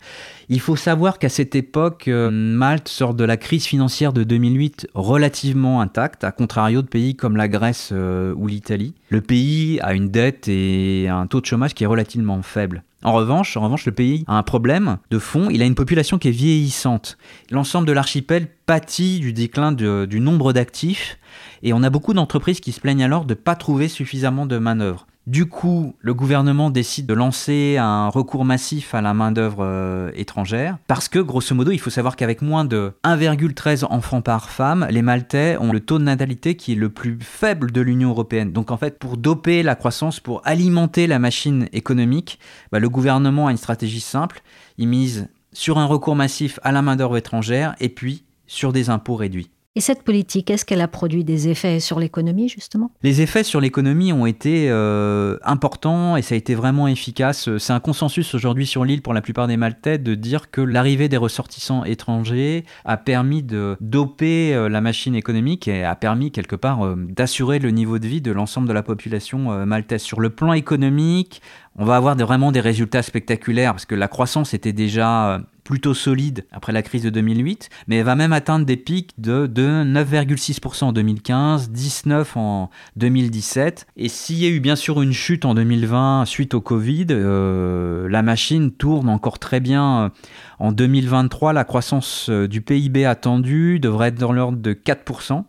Il 0.48 0.60
faut 0.60 0.76
savoir 0.76 1.18
qu'à 1.18 1.28
cette 1.28 1.54
époque, 1.54 2.08
Malte 2.08 2.88
sort 2.88 3.14
de 3.14 3.24
la 3.24 3.36
crise 3.36 3.64
financière 3.64 4.12
de 4.12 4.22
2008 4.24 4.88
relativement 4.94 5.80
intacte, 5.80 6.24
à 6.24 6.32
contrario 6.32 6.82
de 6.82 6.88
pays 6.88 7.16
comme 7.16 7.36
la 7.36 7.48
Grèce 7.48 7.92
ou 7.92 8.46
l'Italie. 8.46 8.94
Le 9.08 9.20
pays 9.20 9.80
a 9.80 9.94
une 9.94 10.08
dette 10.08 10.48
et 10.48 11.08
un 11.08 11.26
taux 11.26 11.40
de 11.40 11.46
chômage 11.46 11.74
qui 11.74 11.84
est 11.84 11.88
relativement 11.88 12.42
faible. 12.42 12.82
En 13.04 13.12
revanche, 13.12 13.56
le 13.56 13.92
pays 13.92 14.24
a 14.28 14.38
un 14.38 14.42
problème 14.42 14.98
de 15.10 15.18
fond. 15.18 15.48
Il 15.50 15.60
a 15.62 15.64
une 15.64 15.74
population 15.74 16.18
qui 16.18 16.28
est 16.28 16.32
vieillissante. 16.32 17.18
L'ensemble 17.50 17.86
de 17.86 17.92
l'archipel 17.92 18.46
pâtit 18.66 19.18
du 19.18 19.32
déclin 19.32 19.72
du 19.72 20.20
nombre 20.20 20.52
d'actifs 20.52 21.18
et 21.62 21.72
on 21.72 21.82
a 21.82 21.90
beaucoup 21.90 22.14
d'entreprises 22.14 22.60
qui 22.60 22.72
se 22.72 22.80
plaignent 22.80 23.04
alors 23.04 23.24
de 23.24 23.34
ne 23.34 23.38
pas 23.38 23.56
trouver 23.56 23.88
suffisamment 23.88 24.46
de 24.46 24.58
main-d'œuvre. 24.58 25.06
Du 25.28 25.46
coup, 25.46 25.94
le 26.00 26.14
gouvernement 26.14 26.70
décide 26.70 27.06
de 27.06 27.14
lancer 27.14 27.76
un 27.78 28.08
recours 28.08 28.44
massif 28.44 28.92
à 28.92 29.00
la 29.00 29.14
main-d'œuvre 29.14 29.64
euh, 29.64 30.10
étrangère 30.16 30.78
parce 30.88 31.08
que, 31.08 31.20
grosso 31.20 31.54
modo, 31.54 31.70
il 31.70 31.78
faut 31.78 31.90
savoir 31.90 32.16
qu'avec 32.16 32.42
moins 32.42 32.64
de 32.64 32.92
1,13 33.04 33.84
enfants 33.84 34.20
par 34.20 34.50
femme, 34.50 34.84
les 34.90 35.00
Maltais 35.00 35.56
ont 35.60 35.70
le 35.70 35.78
taux 35.78 36.00
de 36.00 36.04
natalité 36.04 36.56
qui 36.56 36.72
est 36.72 36.76
le 36.76 36.88
plus 36.88 37.18
faible 37.20 37.70
de 37.70 37.80
l'Union 37.80 38.10
européenne. 38.10 38.50
Donc, 38.50 38.72
en 38.72 38.76
fait, 38.76 38.98
pour 38.98 39.16
doper 39.16 39.62
la 39.62 39.76
croissance, 39.76 40.18
pour 40.18 40.42
alimenter 40.44 41.06
la 41.06 41.20
machine 41.20 41.68
économique, 41.72 42.40
bah, 42.72 42.80
le 42.80 42.88
gouvernement 42.88 43.46
a 43.46 43.52
une 43.52 43.56
stratégie 43.56 44.00
simple. 44.00 44.42
Il 44.76 44.88
mise 44.88 45.28
sur 45.52 45.78
un 45.78 45.86
recours 45.86 46.16
massif 46.16 46.58
à 46.64 46.72
la 46.72 46.82
main-d'œuvre 46.82 47.16
étrangère 47.16 47.76
et 47.78 47.90
puis 47.90 48.24
sur 48.48 48.72
des 48.72 48.90
impôts 48.90 49.14
réduits. 49.14 49.50
Et 49.74 49.80
cette 49.80 50.02
politique, 50.02 50.50
est-ce 50.50 50.66
qu'elle 50.66 50.82
a 50.82 50.88
produit 50.88 51.24
des 51.24 51.48
effets 51.48 51.80
sur 51.80 51.98
l'économie, 51.98 52.46
justement? 52.46 52.90
Les 53.02 53.22
effets 53.22 53.42
sur 53.42 53.58
l'économie 53.58 54.12
ont 54.12 54.26
été 54.26 54.66
euh, 54.68 55.38
importants 55.44 56.14
et 56.18 56.20
ça 56.20 56.34
a 56.34 56.38
été 56.38 56.54
vraiment 56.54 56.88
efficace. 56.88 57.48
C'est 57.56 57.72
un 57.72 57.80
consensus 57.80 58.34
aujourd'hui 58.34 58.66
sur 58.66 58.84
l'île 58.84 59.00
pour 59.00 59.14
la 59.14 59.22
plupart 59.22 59.46
des 59.46 59.56
Maltais 59.56 59.96
de 59.96 60.14
dire 60.14 60.50
que 60.50 60.60
l'arrivée 60.60 61.08
des 61.08 61.16
ressortissants 61.16 61.84
étrangers 61.84 62.66
a 62.84 62.98
permis 62.98 63.42
de 63.42 63.78
doper 63.80 64.54
euh, 64.54 64.68
la 64.68 64.82
machine 64.82 65.14
économique 65.14 65.68
et 65.68 65.84
a 65.84 65.94
permis 65.94 66.32
quelque 66.32 66.56
part 66.56 66.84
euh, 66.84 66.94
d'assurer 66.94 67.58
le 67.58 67.70
niveau 67.70 67.98
de 67.98 68.06
vie 68.06 68.20
de 68.20 68.30
l'ensemble 68.30 68.68
de 68.68 68.74
la 68.74 68.82
population 68.82 69.64
maltaise. 69.64 70.02
Sur 70.02 70.20
le 70.20 70.28
plan 70.28 70.52
économique, 70.52 71.40
on 71.78 71.86
va 71.86 71.96
avoir 71.96 72.14
vraiment 72.14 72.52
des 72.52 72.60
résultats 72.60 73.02
spectaculaires 73.02 73.72
parce 73.72 73.86
que 73.86 73.94
la 73.94 74.08
croissance 74.08 74.52
était 74.52 74.74
déjà 74.74 75.40
plutôt 75.64 75.94
solide 75.94 76.44
après 76.50 76.72
la 76.72 76.82
crise 76.82 77.02
de 77.02 77.10
2008, 77.10 77.68
mais 77.86 77.96
elle 77.96 78.04
va 78.04 78.16
même 78.16 78.32
atteindre 78.32 78.66
des 78.66 78.76
pics 78.76 79.12
de, 79.18 79.46
9,6% 79.46 80.84
en 80.84 80.92
2015, 80.92 81.70
19% 81.70 82.26
en 82.36 82.70
2017. 82.96 83.86
Et 83.96 84.08
s'il 84.08 84.38
y 84.38 84.46
a 84.46 84.48
eu 84.48 84.60
bien 84.60 84.76
sûr 84.76 85.02
une 85.02 85.12
chute 85.12 85.44
en 85.44 85.54
2020 85.54 86.24
suite 86.26 86.54
au 86.54 86.60
Covid, 86.60 87.06
euh, 87.10 88.08
la 88.08 88.22
machine 88.22 88.72
tourne 88.72 89.08
encore 89.08 89.38
très 89.38 89.60
bien. 89.60 90.12
En 90.58 90.72
2023, 90.72 91.52
la 91.52 91.64
croissance 91.64 92.28
euh, 92.28 92.46
du 92.46 92.60
PIB 92.60 93.04
attendue 93.04 93.80
devrait 93.80 94.08
être 94.08 94.18
dans 94.18 94.32
l'ordre 94.32 94.58
de 94.58 94.72
4%. 94.72 95.44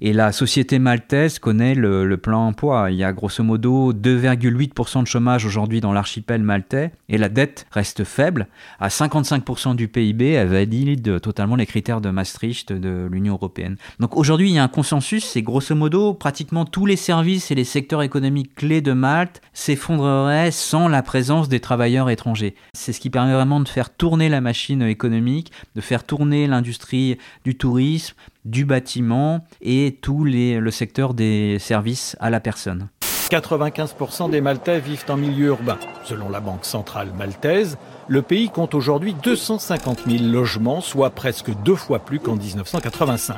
Et 0.00 0.12
la 0.12 0.32
société 0.32 0.78
maltaise 0.78 1.38
connaît 1.38 1.74
le, 1.74 2.16
plan 2.16 2.46
emploi. 2.46 2.90
Il 2.90 2.96
y 2.96 3.04
a 3.04 3.12
grosso 3.12 3.42
modo 3.42 3.92
2,8% 3.92 5.02
de 5.02 5.06
chômage 5.06 5.44
aujourd'hui 5.44 5.80
dans 5.80 5.92
l'archipel 5.92 6.42
maltais 6.42 6.92
et 7.08 7.18
la 7.18 7.28
dette 7.28 7.66
reste 7.70 8.04
faible. 8.04 8.46
À 8.80 8.88
55% 8.88 9.74
du 9.76 9.88
PIB, 9.88 10.30
elle 10.30 10.48
valide 10.48 11.20
totalement 11.20 11.56
les 11.56 11.66
critères 11.66 12.00
de 12.00 12.10
Maastricht 12.10 12.72
de 12.72 13.08
l'Union 13.10 13.34
européenne. 13.34 13.76
Donc 14.00 14.16
aujourd'hui, 14.16 14.50
il 14.50 14.54
y 14.54 14.58
a 14.58 14.64
un 14.64 14.68
consensus, 14.68 15.24
c'est 15.24 15.42
grosso 15.42 15.74
modo 15.74 16.14
pratiquement 16.14 16.64
tous 16.64 16.86
les 16.86 16.96
services 16.96 17.50
et 17.50 17.54
les 17.54 17.64
secteurs 17.64 18.02
économiques 18.02 18.54
clés 18.54 18.80
de 18.80 18.92
Malte 18.92 19.40
s'effondreraient 19.52 20.50
sans 20.50 20.88
la 20.88 21.02
présence 21.02 21.48
des 21.48 21.60
travailleurs 21.60 22.10
étrangers. 22.10 22.54
C'est 22.74 22.92
ce 22.92 23.00
qui 23.00 23.10
permet 23.10 23.32
vraiment 23.32 23.60
de 23.60 23.68
faire 23.68 23.90
tourner 23.90 24.28
la 24.28 24.40
machine 24.40 24.82
économique, 24.82 25.52
de 25.74 25.80
faire 25.80 26.04
tourner 26.04 26.46
l'industrie 26.46 27.18
du 27.44 27.56
tourisme, 27.56 28.14
du 28.44 28.64
bâtiment 28.64 29.44
et 29.60 29.98
tout 30.00 30.24
les, 30.24 30.60
le 30.60 30.70
secteur 30.70 31.14
des 31.14 31.58
services 31.58 32.16
à 32.20 32.30
la 32.30 32.40
personne. 32.40 32.88
95% 33.30 34.30
des 34.30 34.40
Maltais 34.40 34.80
vivent 34.80 35.06
en 35.08 35.16
milieu 35.16 35.46
urbain. 35.46 35.78
Selon 36.04 36.28
la 36.28 36.40
Banque 36.40 36.64
centrale 36.64 37.08
maltaise, 37.16 37.78
le 38.06 38.22
pays 38.22 38.50
compte 38.50 38.74
aujourd'hui 38.74 39.14
250 39.22 40.02
000 40.06 40.24
logements, 40.24 40.80
soit 40.80 41.10
presque 41.10 41.50
deux 41.64 41.74
fois 41.74 42.00
plus 42.00 42.20
qu'en 42.20 42.36
1985. 42.36 43.36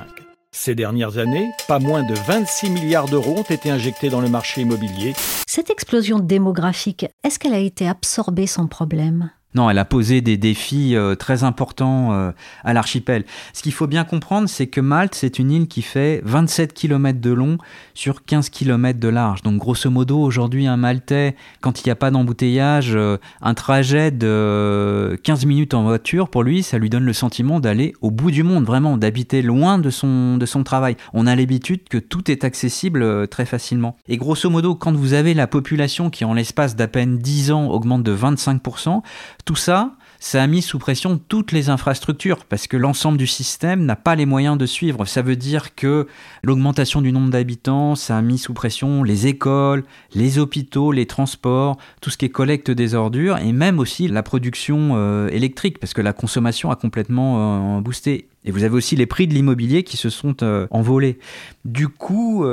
Ces 0.52 0.74
dernières 0.74 1.18
années, 1.18 1.50
pas 1.68 1.78
moins 1.78 2.02
de 2.02 2.14
26 2.14 2.70
milliards 2.70 3.08
d'euros 3.08 3.36
ont 3.38 3.42
été 3.42 3.70
injectés 3.70 4.08
dans 4.08 4.20
le 4.20 4.28
marché 4.28 4.62
immobilier. 4.62 5.12
Cette 5.46 5.70
explosion 5.70 6.18
démographique, 6.18 7.06
est-ce 7.24 7.38
qu'elle 7.38 7.54
a 7.54 7.58
été 7.58 7.86
absorbée 7.86 8.46
sans 8.46 8.66
problème? 8.66 9.30
Non, 9.56 9.70
elle 9.70 9.78
a 9.78 9.86
posé 9.86 10.20
des 10.20 10.36
défis 10.36 10.94
euh, 10.94 11.14
très 11.14 11.42
importants 11.42 12.12
euh, 12.12 12.30
à 12.62 12.74
l'archipel. 12.74 13.24
Ce 13.54 13.62
qu'il 13.62 13.72
faut 13.72 13.86
bien 13.86 14.04
comprendre, 14.04 14.50
c'est 14.50 14.66
que 14.66 14.82
Malte, 14.82 15.14
c'est 15.14 15.38
une 15.38 15.50
île 15.50 15.66
qui 15.66 15.80
fait 15.80 16.20
27 16.26 16.74
km 16.74 17.20
de 17.22 17.30
long 17.30 17.56
sur 17.94 18.22
15 18.26 18.50
km 18.50 19.00
de 19.00 19.08
large. 19.08 19.40
Donc 19.40 19.56
grosso 19.56 19.88
modo, 19.88 20.20
aujourd'hui, 20.20 20.66
un 20.66 20.76
Maltais, 20.76 21.36
quand 21.62 21.80
il 21.80 21.88
n'y 21.88 21.90
a 21.90 21.96
pas 21.96 22.10
d'embouteillage, 22.10 22.92
euh, 22.94 23.16
un 23.40 23.54
trajet 23.54 24.10
de 24.10 25.18
15 25.22 25.46
minutes 25.46 25.72
en 25.72 25.84
voiture, 25.84 26.28
pour 26.28 26.42
lui, 26.42 26.62
ça 26.62 26.76
lui 26.76 26.90
donne 26.90 27.04
le 27.04 27.14
sentiment 27.14 27.58
d'aller 27.58 27.94
au 28.02 28.10
bout 28.10 28.30
du 28.30 28.42
monde, 28.42 28.66
vraiment, 28.66 28.98
d'habiter 28.98 29.40
loin 29.40 29.78
de 29.78 29.88
son, 29.88 30.36
de 30.36 30.44
son 30.44 30.64
travail. 30.64 30.98
On 31.14 31.26
a 31.26 31.34
l'habitude 31.34 31.88
que 31.88 31.96
tout 31.96 32.30
est 32.30 32.44
accessible 32.44 33.26
très 33.28 33.46
facilement. 33.46 33.96
Et 34.06 34.18
grosso 34.18 34.50
modo, 34.50 34.74
quand 34.74 34.92
vous 34.92 35.14
avez 35.14 35.32
la 35.32 35.46
population 35.46 36.10
qui, 36.10 36.26
en 36.26 36.34
l'espace 36.34 36.76
d'à 36.76 36.88
peine 36.88 37.16
10 37.16 37.52
ans, 37.52 37.68
augmente 37.70 38.02
de 38.02 38.14
25%, 38.14 39.00
tout 39.46 39.56
ça, 39.56 39.92
ça 40.18 40.42
a 40.42 40.46
mis 40.48 40.60
sous 40.60 40.80
pression 40.80 41.20
toutes 41.28 41.52
les 41.52 41.68
infrastructures 41.70 42.44
parce 42.44 42.66
que 42.66 42.76
l'ensemble 42.76 43.16
du 43.16 43.28
système 43.28 43.84
n'a 43.84 43.94
pas 43.94 44.16
les 44.16 44.26
moyens 44.26 44.58
de 44.58 44.66
suivre. 44.66 45.04
Ça 45.04 45.22
veut 45.22 45.36
dire 45.36 45.76
que 45.76 46.08
l'augmentation 46.42 47.00
du 47.00 47.12
nombre 47.12 47.30
d'habitants, 47.30 47.94
ça 47.94 48.18
a 48.18 48.22
mis 48.22 48.38
sous 48.38 48.54
pression 48.54 49.04
les 49.04 49.28
écoles, 49.28 49.84
les 50.14 50.40
hôpitaux, 50.40 50.90
les 50.90 51.06
transports, 51.06 51.76
tout 52.00 52.10
ce 52.10 52.16
qui 52.16 52.24
est 52.24 52.30
collecte 52.30 52.72
des 52.72 52.94
ordures 52.94 53.38
et 53.38 53.52
même 53.52 53.78
aussi 53.78 54.08
la 54.08 54.24
production 54.24 54.94
euh, 54.96 55.28
électrique 55.28 55.78
parce 55.78 55.94
que 55.94 56.02
la 56.02 56.12
consommation 56.12 56.72
a 56.72 56.76
complètement 56.76 57.76
euh, 57.76 57.80
boosté. 57.80 58.28
Et 58.44 58.50
vous 58.50 58.64
avez 58.64 58.74
aussi 58.74 58.96
les 58.96 59.06
prix 59.06 59.28
de 59.28 59.34
l'immobilier 59.34 59.84
qui 59.84 59.96
se 59.96 60.10
sont 60.10 60.42
euh, 60.42 60.66
envolés. 60.72 61.20
Du 61.64 61.86
coup, 61.86 62.44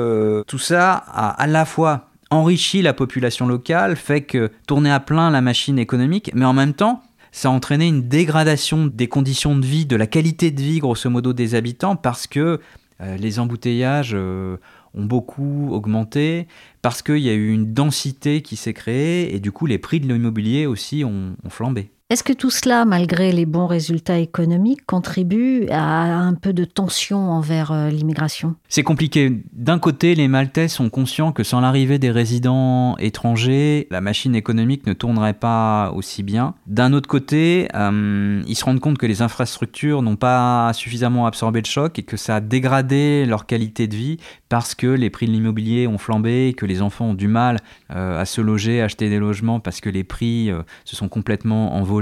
tout 0.46 0.58
ça 0.58 0.92
a 0.92 1.30
à 1.30 1.46
la 1.48 1.64
fois 1.64 2.10
enrichit 2.34 2.82
la 2.82 2.92
population 2.92 3.46
locale, 3.46 3.96
fait 3.96 4.22
que 4.22 4.50
tourner 4.66 4.90
à 4.90 5.00
plein 5.00 5.30
la 5.30 5.40
machine 5.40 5.78
économique, 5.78 6.30
mais 6.34 6.44
en 6.44 6.52
même 6.52 6.74
temps, 6.74 7.02
ça 7.32 7.48
a 7.48 7.50
entraîné 7.50 7.88
une 7.88 8.08
dégradation 8.08 8.86
des 8.86 9.08
conditions 9.08 9.56
de 9.56 9.64
vie, 9.64 9.86
de 9.86 9.96
la 9.96 10.06
qualité 10.06 10.50
de 10.50 10.60
vie, 10.60 10.78
grosso 10.78 11.08
modo, 11.10 11.32
des 11.32 11.54
habitants, 11.54 11.96
parce 11.96 12.26
que 12.26 12.60
euh, 13.00 13.16
les 13.16 13.40
embouteillages 13.40 14.12
euh, 14.14 14.56
ont 14.94 15.04
beaucoup 15.04 15.70
augmenté, 15.72 16.46
parce 16.82 17.02
qu'il 17.02 17.18
y 17.18 17.28
a 17.28 17.34
eu 17.34 17.52
une 17.52 17.72
densité 17.72 18.42
qui 18.42 18.56
s'est 18.56 18.74
créée, 18.74 19.34
et 19.34 19.40
du 19.40 19.50
coup, 19.50 19.66
les 19.66 19.78
prix 19.78 20.00
de 20.00 20.12
l'immobilier 20.12 20.66
aussi 20.66 21.04
ont 21.04 21.34
flambé. 21.48 21.90
Est-ce 22.10 22.22
que 22.22 22.34
tout 22.34 22.50
cela, 22.50 22.84
malgré 22.84 23.32
les 23.32 23.46
bons 23.46 23.66
résultats 23.66 24.18
économiques, 24.18 24.84
contribue 24.84 25.66
à 25.70 26.18
un 26.18 26.34
peu 26.34 26.52
de 26.52 26.66
tension 26.66 27.30
envers 27.30 27.72
euh, 27.72 27.88
l'immigration? 27.88 28.56
C'est 28.68 28.82
compliqué. 28.82 29.32
D'un 29.54 29.78
côté, 29.78 30.14
les 30.14 30.28
Maltais 30.28 30.68
sont 30.68 30.90
conscients 30.90 31.32
que 31.32 31.42
sans 31.42 31.62
l'arrivée 31.62 31.98
des 31.98 32.10
résidents 32.10 32.94
étrangers, 32.98 33.88
la 33.90 34.02
machine 34.02 34.34
économique 34.34 34.86
ne 34.86 34.92
tournerait 34.92 35.32
pas 35.32 35.92
aussi 35.96 36.22
bien. 36.22 36.54
D'un 36.66 36.92
autre 36.92 37.08
côté, 37.08 37.68
euh, 37.74 38.42
ils 38.46 38.54
se 38.54 38.66
rendent 38.66 38.80
compte 38.80 38.98
que 38.98 39.06
les 39.06 39.22
infrastructures 39.22 40.02
n'ont 40.02 40.16
pas 40.16 40.72
suffisamment 40.74 41.24
absorbé 41.24 41.62
le 41.62 41.66
choc 41.66 41.98
et 41.98 42.02
que 42.02 42.18
ça 42.18 42.36
a 42.36 42.40
dégradé 42.40 43.24
leur 43.24 43.46
qualité 43.46 43.86
de 43.86 43.96
vie 43.96 44.18
parce 44.50 44.74
que 44.74 44.88
les 44.88 45.08
prix 45.08 45.26
de 45.26 45.32
l'immobilier 45.32 45.86
ont 45.86 45.98
flambé, 45.98 46.54
que 46.54 46.66
les 46.66 46.82
enfants 46.82 47.06
ont 47.06 47.14
du 47.14 47.28
mal 47.28 47.60
euh, 47.94 48.20
à 48.20 48.26
se 48.26 48.42
loger, 48.42 48.82
à 48.82 48.84
acheter 48.84 49.08
des 49.08 49.18
logements 49.18 49.58
parce 49.58 49.80
que 49.80 49.88
les 49.88 50.04
prix 50.04 50.50
se 50.84 50.96
sont 50.96 51.08
complètement 51.08 51.74
envolés 51.74 51.93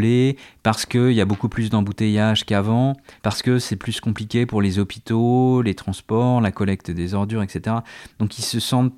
parce 0.63 0.87
qu'il 0.87 1.13
y 1.13 1.21
a 1.21 1.25
beaucoup 1.25 1.49
plus 1.49 1.71
d'embouteillages 1.71 2.45
qu'avant, 2.45 2.95
parce 3.23 3.43
que 3.43 3.59
c'est 3.59 3.77
plus 3.77 4.01
compliqué 4.01 4.47
pour 4.47 4.63
les 4.63 4.79
hôpitaux, 4.79 5.63
les 5.63 5.75
transports, 5.75 6.41
la 6.41 6.53
collecte 6.53 6.91
des 6.91 7.15
ordures, 7.15 7.43
etc. 7.43 7.77
Donc 8.19 8.39
ils 8.39 8.45
se 8.45 8.61
sentent 8.61 8.95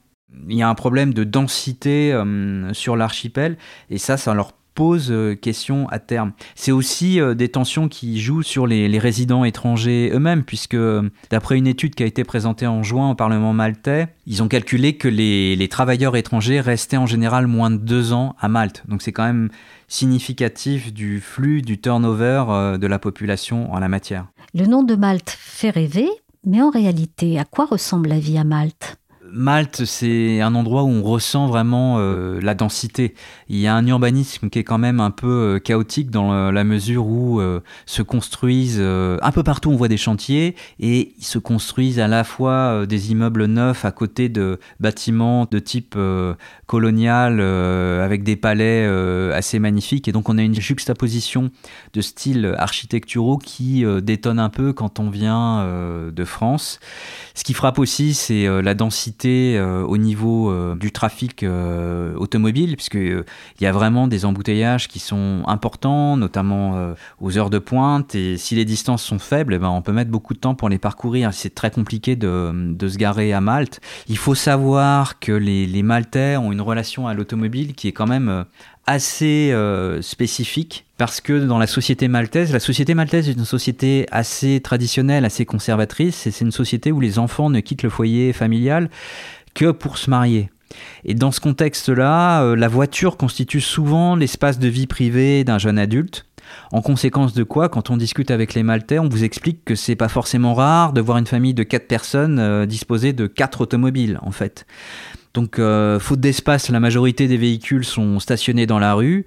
il 0.48 0.56
y 0.56 0.62
a 0.62 0.68
un 0.68 0.74
problème 0.74 1.14
de 1.14 1.22
densité 1.22 2.12
euh, 2.12 2.72
sur 2.72 2.96
l'archipel 2.96 3.56
et 3.88 3.98
ça, 3.98 4.16
ça 4.16 4.34
leur 4.34 4.52
pose 4.75 5.11
euh, 5.11 5.35
question 5.35 5.88
à 5.88 5.99
terme. 5.99 6.33
C'est 6.54 6.73
aussi 6.73 7.21
euh, 7.21 7.35
des 7.35 7.49
tensions 7.49 7.88
qui 7.88 8.21
jouent 8.21 8.43
sur 8.43 8.66
les, 8.66 8.99
résidents 8.99 9.45
étrangers 9.45 10.11
eux-mêmes, 10.12 10.45
puisque 10.45 10.76
d'après 11.31 11.59
une 11.59 11.66
étude 11.66 11.95
qui 11.95 12.02
a 12.02 12.07
été 12.07 12.25
présentée 12.25 12.66
en 12.66 12.83
juin 12.83 13.11
au 13.11 13.14
Parlement 13.14 13.52
maltais, 13.52 14.09
ils 14.26 14.43
ont 14.43 14.49
calculé 14.49 14.97
que 14.97 15.09
les, 15.09 15.57
les 15.57 15.69
travailleurs 15.69 16.16
étrangers 16.16 16.61
restaient 16.61 16.97
en 16.97 17.07
général 17.07 17.47
moins 17.47 17.71
de 17.71 17.76
deux 17.76 18.12
ans 18.12 18.37
à 18.40 18.49
Malte. 18.49 18.85
Donc 18.88 19.02
c'est 19.02 19.12
quand 19.12 19.25
même 19.25 19.50
significatif 19.88 20.93
du 20.93 21.21
flux, 21.21 21.62
du 21.62 21.81
turnover 21.81 22.45
euh, 22.49 22.78
de 22.78 22.87
la 22.87 22.99
population 22.99 23.73
en 23.73 23.78
la 23.78 23.88
matière. 23.88 24.26
Le 24.54 24.66
nom 24.66 24.83
de 24.83 24.95
Malte 24.95 25.31
fait 25.31 25.71
rêver, 25.71 26.09
Mais 26.47 26.61
en 26.61 26.71
réalité, 26.71 27.38
à 27.38 27.45
quoi 27.45 27.64
ressemble 27.64 28.11
la 28.11 28.19
vie 28.19 28.37
à 28.37 28.45
Malte? 28.45 28.99
Malte, 29.35 29.85
c'est 29.85 30.41
un 30.41 30.55
endroit 30.55 30.85
où 30.85 30.88
on 30.88 31.03
ressent 31.03 31.49
vraiment 31.49 31.97
euh, 31.99 32.38
la 32.41 32.55
densité. 32.55 33.14
Il 33.49 33.59
y 33.59 33.67
a 33.67 33.75
un 33.75 33.85
urbanisme 33.85 34.49
qui 34.49 34.61
est 34.61 34.64
quand 34.64 34.79
même 34.79 35.00
un 35.00 35.11
peu 35.11 35.26
euh, 35.26 35.59
chaotique 35.59 36.11
dans 36.11 36.53
la 36.53 36.64
mesure 36.64 37.09
où 37.09 37.41
euh, 37.41 37.61
se 37.85 38.03
construisent 38.03 38.81
un 38.81 39.33
peu 39.33 39.43
partout 39.43 39.71
on 39.71 39.76
voit 39.76 39.88
des 39.88 39.97
chantiers 39.97 40.55
et 40.79 41.14
ils 41.19 41.25
se 41.25 41.38
construisent 41.38 41.99
à 41.99 42.07
la 42.07 42.23
fois 42.23 42.87
des 42.87 43.11
immeubles 43.11 43.47
neufs 43.47 43.85
à 43.85 43.91
côté 43.91 44.29
de 44.29 44.61
bâtiments 44.79 45.47
de 45.50 45.59
type 45.59 45.99
colonial 46.67 47.41
avec 47.41 48.23
des 48.23 48.37
palais 48.37 48.87
assez 49.33 49.59
magnifiques 49.59 50.09
et 50.09 50.12
donc 50.12 50.29
on 50.29 50.38
a 50.38 50.43
une 50.43 50.55
juxtaposition 50.55 51.50
de 51.93 52.00
styles 52.00 52.55
architecturaux 52.59 53.38
qui 53.38 53.85
détonne 54.03 54.38
un 54.38 54.50
peu 54.50 54.73
quand 54.73 55.00
on 55.00 55.11
vient 55.11 55.67
de 56.12 56.25
France. 56.25 56.81
Ce 57.35 57.45
qui 57.45 57.55
frappe 57.55 57.79
aussi, 57.79 58.14
c'est 58.14 58.47
la 58.62 58.75
densité 58.75 59.24
euh, 59.28 59.83
au 59.83 59.97
niveau 59.97 60.50
euh, 60.50 60.75
du 60.75 60.93
trafic 60.93 61.43
euh, 61.43 62.14
automobile, 62.16 62.76
puisqu'il 62.76 63.25
y 63.61 63.66
a 63.66 63.73
vraiment 63.73 64.07
des 64.09 64.25
embouteillages 64.25 64.88
qui 64.88 64.99
sont 64.99 65.43
importants, 65.47 66.16
notamment 66.16 66.95
aux 67.21 67.38
heures 67.38 67.50
de 67.50 67.59
pointe. 67.59 68.14
Et 68.14 68.37
si 68.37 68.54
les 68.54 68.64
distances 68.64 69.02
sont 69.02 69.19
faibles, 69.19 69.54
eh 69.54 69.59
ben, 69.59 69.69
on 69.69 69.83
peut 69.83 69.93
mettre 69.93 70.11
beaucoup 70.11 70.35
de 70.35 70.38
temps 70.38 70.54
pour 70.54 70.69
les 70.69 70.78
parcourir. 70.78 71.33
C'est 71.33 71.54
très 71.54 71.71
compliqué 71.71 72.16
de, 72.16 72.76
se 72.81 72.99
garer 72.99 73.33
à 73.33 73.40
Malte. 73.40 73.81
Il 74.09 74.19
faut 74.19 74.35
savoir 74.35 75.19
que 75.19 75.33
les, 75.33 75.66
les 75.66 75.83
Maltais 75.83 76.37
ont 76.37 76.52
une 76.52 76.61
relation 76.61 77.09
à 77.09 77.14
l'automobile 77.14 77.75
qui 77.75 77.88
est 77.88 77.93
quand 77.93 78.07
même 78.07 78.45
assez 78.87 79.50
euh, 79.53 80.03
spécifique 80.03 80.85
parce 80.97 81.21
que 81.21 81.45
dans 81.45 81.59
la 81.59 81.67
société 81.67 82.09
maltaise, 82.09 82.53
la 82.53 82.61
société 82.61 82.95
maltaise 82.95 83.29
est 83.29 83.33
une 83.33 83.45
société 83.45 84.07
assez 84.11 84.61
traditionnelle, 84.61 85.25
assez 85.25 85.45
conservatrice, 85.45 86.26
et 86.26 86.31
c'est 86.31 86.45
une 86.45 86.53
société 86.53 86.93
où 86.93 87.00
les 87.00 87.19
enfants 87.19 87.50
ne 87.50 87.61
quittent 87.61 87.83
le 87.83 87.91
foyer 87.91 88.33
familial 88.33 88.91
que 89.55 89.71
pour 89.71 89.99
se 89.99 90.11
marier. 90.11 90.50
Et 91.05 91.14
dans 91.14 91.31
ce 91.31 91.41
contexte-là, 91.41 92.43
euh, 92.43 92.57
la 92.57 92.69
voiture 92.69 93.17
constitue 93.17 93.61
souvent 93.61 94.17
l'espace 94.17 94.59
de 94.59 94.69
vie 94.69 94.87
privée 94.87 95.45
d'un 95.45 95.59
jeune 95.59 95.79
adulte. 95.79 96.26
En 96.73 96.83
conséquence 96.83 97.33
de 97.33 97.43
quoi, 97.43 97.69
quand 97.69 97.91
on 97.91 97.97
discute 97.97 98.31
avec 98.31 98.55
les 98.55 98.62
Maltais, 98.62 98.99
on 98.99 99.09
vous 99.09 99.25
explique 99.25 99.64
que 99.64 99.75
c'est 99.75 99.97
pas 99.97 100.09
forcément 100.09 100.55
rare 100.55 100.93
de 100.93 101.00
voir 101.00 101.19
une 101.19 101.26
famille 101.26 101.55
de 101.55 101.62
quatre 101.62 101.88
personnes 101.88 102.38
euh, 102.38 102.67
disposer 102.67 103.12
de 103.12 103.26
quatre 103.26 103.61
automobiles, 103.61 104.19
en 104.23 104.31
fait. 104.31 104.67
Donc, 105.35 105.59
euh, 105.59 105.99
faute 105.99 106.21
d'espace, 106.21 106.69
la 106.71 106.81
majorité 106.81 107.26
des 107.26 107.37
véhicules 107.37 107.85
sont 107.85 108.21
stationnés 108.21 108.67
dans 108.67 108.79
la 108.79 108.95
rue. 108.95 109.26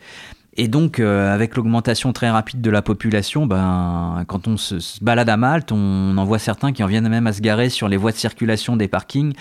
Et 0.60 0.68
donc, 0.68 1.00
euh, 1.00 1.32
avec 1.32 1.56
l'augmentation 1.56 2.14
très 2.14 2.30
rapide 2.30 2.62
de 2.62 2.70
la 2.72 2.82
population, 2.82 3.46
ben, 3.46 4.24
quand 4.28 4.48
on 4.48 4.58
se, 4.58 4.76
balade 5.04 5.30
à 5.30 5.38
Malte, 5.38 5.72
on 5.72 6.18
en 6.18 6.26
voit 6.26 6.40
certains 6.40 6.72
qui 6.72 6.82
en 6.82 6.88
viennent 6.88 7.10
même 7.10 7.28
à 7.28 7.34
se 7.34 7.42
garer 7.42 7.70
sur 7.70 7.88
les 7.88 7.98
voies 7.98 8.12
de 8.12 8.18
circulation 8.18 8.76
des 8.76 8.88
parkings 8.88 9.34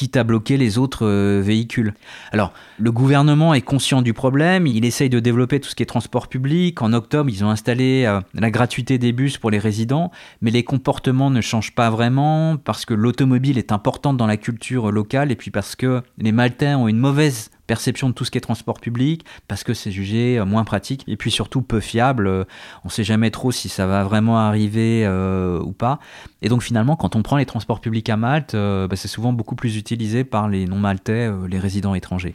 quitte 0.00 0.16
à 0.16 0.24
bloquer 0.24 0.56
les 0.56 0.78
autres 0.78 1.04
euh, 1.04 1.42
véhicules. 1.44 1.92
Alors, 2.32 2.54
le 2.78 2.90
gouvernement 2.90 3.52
est 3.52 3.60
conscient 3.60 4.00
du 4.00 4.14
problème, 4.14 4.66
il 4.66 4.86
essaye 4.86 5.10
de 5.10 5.20
développer 5.20 5.60
tout 5.60 5.68
ce 5.68 5.74
qui 5.74 5.82
est 5.82 5.86
transport 5.86 6.28
public. 6.28 6.80
En 6.80 6.94
octobre, 6.94 7.28
ils 7.28 7.44
ont 7.44 7.50
installé 7.50 8.04
euh, 8.06 8.22
la 8.32 8.50
gratuité 8.50 8.96
des 8.96 9.12
bus 9.12 9.36
pour 9.36 9.50
les 9.50 9.58
résidents, 9.58 10.10
mais 10.40 10.50
les 10.50 10.64
comportements 10.64 11.28
ne 11.28 11.42
changent 11.42 11.74
pas 11.74 11.90
vraiment 11.90 12.56
parce 12.56 12.86
que 12.86 12.94
l'automobile 12.94 13.58
est 13.58 13.72
importante 13.72 14.16
dans 14.16 14.26
la 14.26 14.38
culture 14.38 14.90
locale 14.90 15.30
et 15.32 15.36
puis 15.36 15.50
parce 15.50 15.76
que 15.76 16.00
les 16.16 16.32
Maltais 16.32 16.72
ont 16.72 16.88
une 16.88 16.96
mauvaise 16.96 17.50
perception 17.70 18.08
de 18.08 18.14
tout 18.14 18.24
ce 18.24 18.32
qui 18.32 18.38
est 18.38 18.40
transport 18.40 18.80
public, 18.80 19.24
parce 19.46 19.62
que 19.62 19.74
c'est 19.74 19.92
jugé 19.92 20.40
euh, 20.40 20.44
moins 20.44 20.64
pratique, 20.64 21.04
et 21.06 21.16
puis 21.16 21.30
surtout 21.30 21.62
peu 21.62 21.78
fiable. 21.78 22.26
Euh, 22.26 22.42
on 22.82 22.88
ne 22.88 22.92
sait 22.92 23.04
jamais 23.04 23.30
trop 23.30 23.52
si 23.52 23.68
ça 23.68 23.86
va 23.86 24.02
vraiment 24.02 24.40
arriver 24.40 25.04
euh, 25.06 25.60
ou 25.60 25.70
pas. 25.70 26.00
Et 26.42 26.48
donc 26.48 26.64
finalement, 26.64 26.96
quand 26.96 27.14
on 27.14 27.22
prend 27.22 27.36
les 27.36 27.46
transports 27.46 27.80
publics 27.80 28.08
à 28.08 28.16
Malte, 28.16 28.56
bah, 28.56 28.96
c'est 28.96 29.06
souvent 29.06 29.32
beaucoup 29.32 29.54
plus 29.54 29.76
utilisé 29.76 30.24
par 30.24 30.48
les 30.48 30.66
non-maltais, 30.66 31.30
les 31.48 31.58
résidents 31.60 31.94
étrangers. 31.94 32.34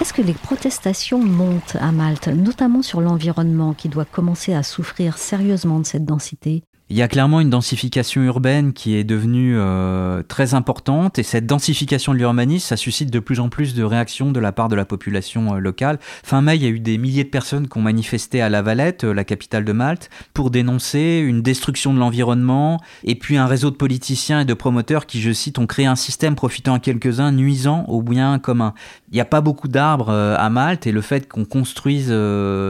Est-ce 0.00 0.12
que 0.12 0.22
les 0.22 0.32
protestations 0.32 1.24
montent 1.24 1.76
à 1.80 1.90
Malte, 1.90 2.28
notamment 2.28 2.82
sur 2.82 3.00
l'environnement 3.00 3.74
qui 3.74 3.88
doit 3.88 4.04
commencer 4.04 4.54
à 4.54 4.62
souffrir 4.62 5.18
sérieusement 5.18 5.80
de 5.80 5.86
cette 5.86 6.04
densité? 6.04 6.62
Il 6.90 6.96
y 6.96 7.02
a 7.02 7.08
clairement 7.08 7.40
une 7.40 7.50
densification 7.50 8.22
urbaine 8.22 8.72
qui 8.72 8.94
est 8.94 9.04
devenue 9.04 9.56
euh, 9.58 10.22
très 10.26 10.54
importante 10.54 11.18
et 11.18 11.22
cette 11.22 11.44
densification 11.44 12.14
de 12.14 12.18
l'urbanisme, 12.18 12.66
ça 12.66 12.78
suscite 12.78 13.10
de 13.10 13.18
plus 13.18 13.40
en 13.40 13.50
plus 13.50 13.74
de 13.74 13.82
réactions 13.82 14.32
de 14.32 14.40
la 14.40 14.52
part 14.52 14.68
de 14.68 14.74
la 14.74 14.86
population 14.86 15.54
euh, 15.54 15.58
locale. 15.58 15.98
Fin 16.00 16.40
mai, 16.40 16.56
il 16.56 16.62
y 16.62 16.66
a 16.66 16.70
eu 16.70 16.80
des 16.80 16.96
milliers 16.96 17.24
de 17.24 17.28
personnes 17.28 17.68
qui 17.68 17.76
ont 17.76 17.82
manifesté 17.82 18.40
à 18.40 18.48
La 18.48 18.62
Valette, 18.62 19.04
euh, 19.04 19.12
la 19.12 19.24
capitale 19.24 19.66
de 19.66 19.72
Malte, 19.72 20.08
pour 20.32 20.50
dénoncer 20.50 21.22
une 21.22 21.42
destruction 21.42 21.92
de 21.92 21.98
l'environnement 21.98 22.80
et 23.04 23.16
puis 23.16 23.36
un 23.36 23.46
réseau 23.46 23.70
de 23.70 23.76
politiciens 23.76 24.40
et 24.40 24.44
de 24.46 24.54
promoteurs 24.54 25.04
qui, 25.04 25.20
je 25.20 25.32
cite, 25.32 25.58
ont 25.58 25.66
créé 25.66 25.84
un 25.84 25.96
système 25.96 26.36
profitant 26.36 26.72
à 26.72 26.78
quelques-uns, 26.78 27.32
nuisant 27.32 27.84
au 27.88 28.00
bien 28.00 28.38
commun. 28.38 28.72
Il 29.12 29.14
n'y 29.14 29.20
a 29.20 29.26
pas 29.26 29.42
beaucoup 29.42 29.68
d'arbres 29.68 30.10
à 30.10 30.50
Malte 30.50 30.86
et 30.86 30.92
le 30.92 31.00
fait 31.02 31.28
qu'on 31.28 31.44
construise 31.44 32.08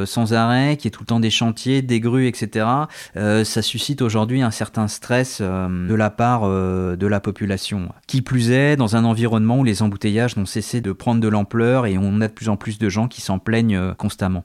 sans 0.06 0.32
arrêt, 0.32 0.76
qu'il 0.76 0.86
y 0.86 0.88
ait 0.88 0.90
tout 0.90 1.02
le 1.02 1.06
temps 1.06 1.20
des 1.20 1.30
chantiers, 1.30 1.82
des 1.82 2.00
grues, 2.00 2.26
etc., 2.26 2.66
ça 3.14 3.62
suscite 3.62 4.02
aujourd'hui 4.08 4.40
un 4.40 4.50
certain 4.50 4.88
stress 4.88 5.38
euh, 5.42 5.86
de 5.86 5.94
la 5.94 6.08
part 6.08 6.40
euh, 6.44 6.96
de 6.96 7.06
la 7.06 7.20
population. 7.20 7.90
Qui 8.06 8.22
plus 8.22 8.50
est, 8.50 8.74
dans 8.74 8.96
un 8.96 9.04
environnement 9.04 9.58
où 9.58 9.64
les 9.64 9.82
embouteillages 9.82 10.38
n'ont 10.38 10.46
cessé 10.46 10.80
de 10.80 10.92
prendre 10.92 11.20
de 11.20 11.28
l'ampleur 11.28 11.84
et 11.84 11.98
on 11.98 12.22
a 12.22 12.28
de 12.28 12.32
plus 12.32 12.48
en 12.48 12.56
plus 12.56 12.78
de 12.78 12.88
gens 12.88 13.06
qui 13.06 13.20
s'en 13.20 13.38
plaignent 13.38 13.76
euh, 13.76 13.92
constamment. 13.92 14.44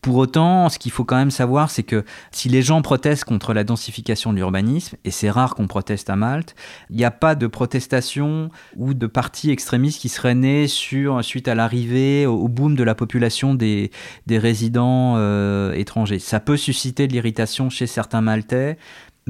Pour 0.00 0.16
autant, 0.16 0.68
ce 0.68 0.78
qu'il 0.78 0.92
faut 0.92 1.04
quand 1.04 1.16
même 1.16 1.30
savoir, 1.30 1.70
c'est 1.70 1.82
que 1.82 2.04
si 2.30 2.48
les 2.48 2.62
gens 2.62 2.80
protestent 2.80 3.24
contre 3.24 3.52
la 3.52 3.64
densification 3.64 4.32
de 4.32 4.38
l'urbanisme, 4.38 4.96
et 5.04 5.10
c'est 5.10 5.30
rare 5.30 5.54
qu'on 5.54 5.66
proteste 5.66 6.08
à 6.08 6.16
Malte, 6.16 6.54
il 6.88 6.96
n'y 6.96 7.04
a 7.04 7.10
pas 7.10 7.34
de 7.34 7.46
protestation 7.46 8.50
ou 8.76 8.94
de 8.94 9.06
parti 9.06 9.50
extrémiste 9.50 10.00
qui 10.00 10.08
serait 10.08 10.34
né 10.34 10.68
sur, 10.68 11.22
suite 11.22 11.48
à 11.48 11.54
l'arrivée, 11.54 12.26
au 12.26 12.48
boom 12.48 12.76
de 12.76 12.82
la 12.82 12.94
population 12.94 13.54
des, 13.54 13.90
des 14.26 14.38
résidents 14.38 15.18
étrangers. 15.72 16.18
Ça 16.18 16.40
peut 16.40 16.56
susciter 16.56 17.06
de 17.06 17.12
l'irritation 17.12 17.68
chez 17.68 17.86
certains 17.86 18.22
Maltais, 18.22 18.78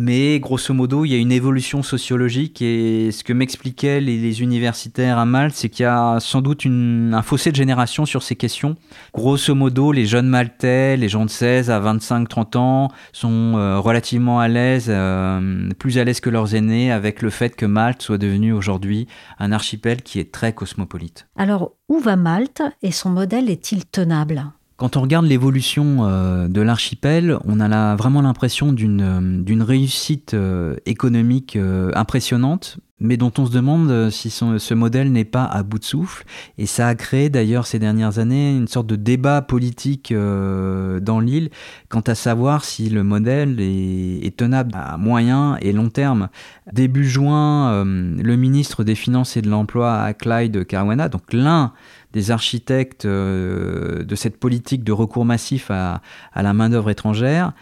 mais 0.01 0.41
grosso 0.41 0.73
modo, 0.73 1.05
il 1.05 1.13
y 1.13 1.15
a 1.15 1.19
une 1.19 1.31
évolution 1.31 1.83
sociologique 1.83 2.63
et 2.63 3.13
ce 3.13 3.23
que 3.23 3.35
m'expliquaient 3.35 4.01
les, 4.01 4.41
universitaires 4.41 5.19
à 5.19 5.27
Malte, 5.27 5.55
c'est 5.55 5.69
qu'il 5.69 5.83
y 5.83 5.87
a 5.87 6.19
sans 6.21 6.41
doute 6.41 6.65
un 6.65 7.21
fossé 7.21 7.51
de 7.51 7.57
génération 7.57 8.07
sur 8.07 8.23
ces 8.23 8.35
questions. 8.35 8.77
Grosso 9.13 9.55
modo, 9.55 9.93
les 9.93 10.07
jeunes 10.07 10.29
Maltais, 10.29 10.97
les 10.97 11.09
gens 11.09 11.27
de 11.27 11.31
16 11.31 11.71
à 11.71 11.81
25-30 11.81 12.57
ans, 12.57 12.89
sont 13.13 13.57
euh, 13.57 13.79
relativement 13.79 14.41
à 14.41 14.49
l'aise, 14.49 14.87
euh, 14.89 15.69
plus 15.79 15.99
à 15.99 16.05
l'aise 16.05 16.21
que 16.21 16.31
leurs 16.31 16.55
aînés 16.55 16.91
avec 16.91 17.21
le 17.21 17.29
fait 17.29 17.55
que 17.55 17.67
Malte 17.67 18.01
soit 18.01 18.19
devenu 18.19 18.55
aujourd'hui 18.55 19.07
un 19.39 19.53
archipel 19.53 20.01
qui 20.01 20.19
est 20.19 20.33
très 20.33 20.55
cosmopolite. 20.55 21.29
Alors, 21.37 21.73
où 21.89 21.99
va 21.99 22.17
Malte 22.17 22.63
et 22.83 22.93
son 22.93 23.11
modèle 23.11 23.51
est-il 23.51 23.85
tenable? 23.85 24.45
Quand 24.81 24.97
on 24.97 25.03
regarde 25.03 25.27
l'évolution 25.27 26.07
euh, 26.07 26.49
de 26.49 26.63
l'archipel, 26.63 27.37
on 27.45 27.61
a 27.61 27.97
vraiment 27.97 28.23
l'impression 28.23 28.73
d'une 28.73 29.03
euh, 29.47 29.63
réussite 29.63 30.33
euh, 30.33 30.75
économique 30.87 31.59
impressionnante, 31.95 32.79
mais 32.99 33.19
dont 33.19 33.33
on 33.37 33.45
se 33.45 33.53
demande 33.53 34.09
si 34.09 34.31
ce 34.31 34.75
modèle 34.75 35.13
n'est 35.13 35.27
pas 35.27 35.45
à 35.45 35.63
bout 35.63 35.79
de 35.79 35.85
souffle. 35.85 36.25
Et 36.57 36.65
ça 36.65 36.89
a 36.89 36.95
créé 36.95 37.29
d'ailleurs 37.29 37.67
ces 37.67 37.79
dernières 37.79 38.19
années 38.19 38.57
une 38.57 38.69
sorte 38.69 38.87
de 38.87 38.97
débat 38.97 39.43
politique 39.43 40.13
dans 40.13 41.21
l'île 41.21 41.51
quant 41.89 42.01
à 42.01 42.15
savoir 42.15 42.65
si 42.65 42.91
le 42.91 43.03
modèle 43.03 43.59
est, 43.59 44.37
tenable 44.37 44.73
à 44.75 44.99
moyen 44.99 45.57
et 45.63 45.73
long 45.73 45.89
terme. 45.89 46.29
Début 46.73 47.09
juin, 47.09 47.85
le 47.85 48.37
ministre 48.37 48.85
des 48.85 48.95
Finances 48.95 49.35
et 49.39 49.43
de 49.43 49.49
l'Emploi, 49.49 50.13
Clyde 50.13 50.67
Caruana, 50.67 51.09
donc 51.09 51.33
l'un 51.33 51.73
des 52.13 52.31
architectes 52.31 53.05
euh, 53.05 54.03
de 54.05 54.15
cette 54.15 54.39
politique 54.39 54.85
de 54.85 54.93
recours 54.93 55.25
massif 55.25 55.71
à, 55.71 56.03
la 56.35 56.53
main-d'œuvre 56.53 56.91
étrangère, 56.91 57.53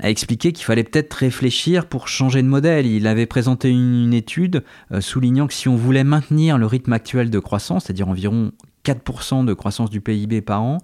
a 0.00 0.08
expliqué 0.08 0.52
qu'il 0.52 0.64
fallait 0.64 0.84
peut-être 0.84 1.12
réfléchir 1.12 1.86
pour 1.86 2.08
changer 2.08 2.42
de 2.42 2.48
modèle. 2.48 2.86
Il 2.86 3.06
avait 3.06 3.26
présenté 3.26 3.68
une, 3.68 4.14
étude 4.14 4.64
euh, 4.90 5.00
soulignant 5.00 5.46
que 5.46 5.54
si 5.54 5.68
on 5.68 5.76
voulait 5.76 6.04
maintenir 6.04 6.58
le 6.58 6.66
rythme 6.66 6.92
actuel 6.92 7.30
de 7.30 7.38
croissance, 7.38 7.84
c'est-à-dire 7.84 8.08
environ 8.08 8.52
4% 8.84 9.44
de 9.44 9.54
croissance 9.54 9.90
du 9.90 10.00
PIB 10.00 10.40
par 10.40 10.62
an, 10.62 10.78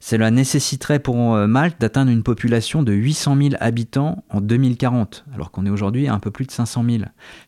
cela 0.00 0.30
nécessiterait 0.30 0.98
pour 0.98 1.34
euh, 1.34 1.46
Malte 1.46 1.80
d'atteindre 1.80 2.10
une 2.10 2.22
population 2.22 2.82
de 2.82 2.92
800 2.92 3.36
000 3.36 3.48
habitants 3.60 4.24
en 4.28 4.40
2040, 4.40 5.24
alors 5.34 5.50
qu'on 5.50 5.66
est 5.66 5.70
aujourd'hui 5.70 6.08
à 6.08 6.14
un 6.14 6.18
peu 6.18 6.30
plus 6.30 6.46
de 6.46 6.50
500 6.50 6.84
000. 6.88 7.04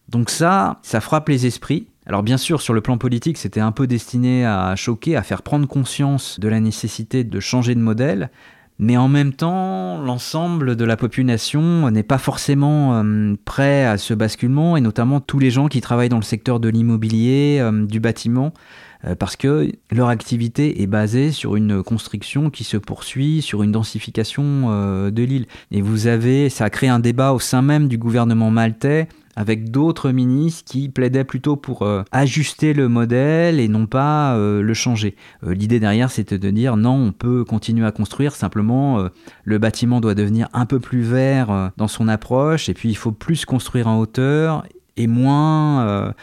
Donc 0.09 0.31
ça, 0.31 0.79
ça 0.83 1.01
frappe 1.01 1.29
les 1.29 1.47
esprits. 1.47 1.89
Alors 2.09 2.23
bien 2.23 2.37
sûr, 2.37 2.61
sur 2.61 2.73
le 2.73 2.81
plan 2.81 2.99
politique, 2.99 3.37
c'était 3.37 3.61
un 3.61 3.73
peu 3.73 3.89
destiné 3.89 4.47
à 4.47 4.77
choquer, 4.77 5.17
à 5.17 5.25
faire 5.25 5.43
prendre 5.43 5.67
conscience 5.67 6.39
de 6.39 6.47
la 6.47 6.61
nécessité 6.61 7.25
de 7.25 7.41
changer 7.41 7.75
de 7.75 7.81
modèle, 7.81 8.31
Mais 8.79 8.97
en 8.99 9.09
même 9.09 9.33
temps, 9.33 9.99
l'ensemble 10.03 10.77
de 10.77 10.85
la 10.85 10.97
population 10.97 11.91
n'est 11.91 12.03
pas 12.03 12.19
forcément 12.19 13.03
euh, 13.03 13.35
prêt 13.47 13.87
à 13.87 13.97
ce 13.97 14.13
basculement, 14.13 14.77
et 14.77 14.83
notamment 14.83 15.19
tous 15.19 15.39
les 15.39 15.51
gens 15.51 15.67
qui 15.69 15.81
travaillent 15.81 16.11
dans 16.11 16.19
le 16.19 16.23
secteur 16.23 16.61
de 16.61 16.69
l'immobilier, 16.69 17.59
euh, 17.61 17.87
du 17.87 18.01
bâtiment, 18.01 18.53
euh, 19.07 19.15
parce 19.15 19.35
que 19.35 19.73
leur 19.91 20.09
activité 20.09 20.83
est 20.83 20.87
basée 20.87 21.33
sur 21.33 21.57
une 21.57 21.83
construction 21.83 22.51
qui 22.51 22.65
se 22.65 22.77
poursuit, 22.77 23.41
sur 23.41 23.63
une 23.63 23.73
densification 23.73 24.71
de 25.11 25.23
l'île. 25.23 25.47
Et 25.73 25.81
vous 25.81 26.07
avez, 26.07 26.51
ça 26.51 26.67
a 26.67 26.71
créé 26.71 26.91
un 26.91 27.01
débat 27.01 27.33
au 27.33 27.41
sein 27.41 27.63
même 27.63 27.89
du 27.89 27.99
gouvernement 27.99 28.51
maltais 28.51 29.09
avec 29.37 29.71
d'autres 29.71 30.11
ministres 30.11 30.65
qui 30.65 30.89
plaidaient 30.89 31.25
plutôt 31.25 31.57
pour 31.57 31.83
euh, 31.83 32.03
ajuster 32.11 32.73
le 32.73 32.89
modèle 32.89 33.61
et 33.61 33.69
non 33.69 33.87
pas 33.87 34.35
euh, 34.35 34.63
le 34.63 34.75
changer. 34.75 35.15
Euh, 35.45 35.55
l'idée 35.55 35.79
derrière, 35.79 36.11
c'était 36.11 36.39
de 36.39 36.51
dire 36.51 36.77
non, 36.77 36.95
on 36.95 37.13
peut 37.13 37.45
continuer 37.45 37.87
à 37.87 37.93
construire, 37.93 38.35
simplement 38.35 39.09
le 39.45 39.59
bâtiment 39.59 40.01
doit 40.01 40.15
devenir 40.15 40.49
un 40.55 40.65
peu 40.65 40.81
plus 40.81 41.03
vert 41.03 41.71
dans 41.77 41.89
son 41.89 42.09
approche, 42.09 42.71
et 42.71 42.75
puis 42.75 42.89
il 42.89 42.95
faut 42.95 43.13
plus 43.13 43.45
construire 43.45 43.89
en 43.89 43.99
hauteur 43.99 44.65
et 44.97 45.07
moins 45.07 46.15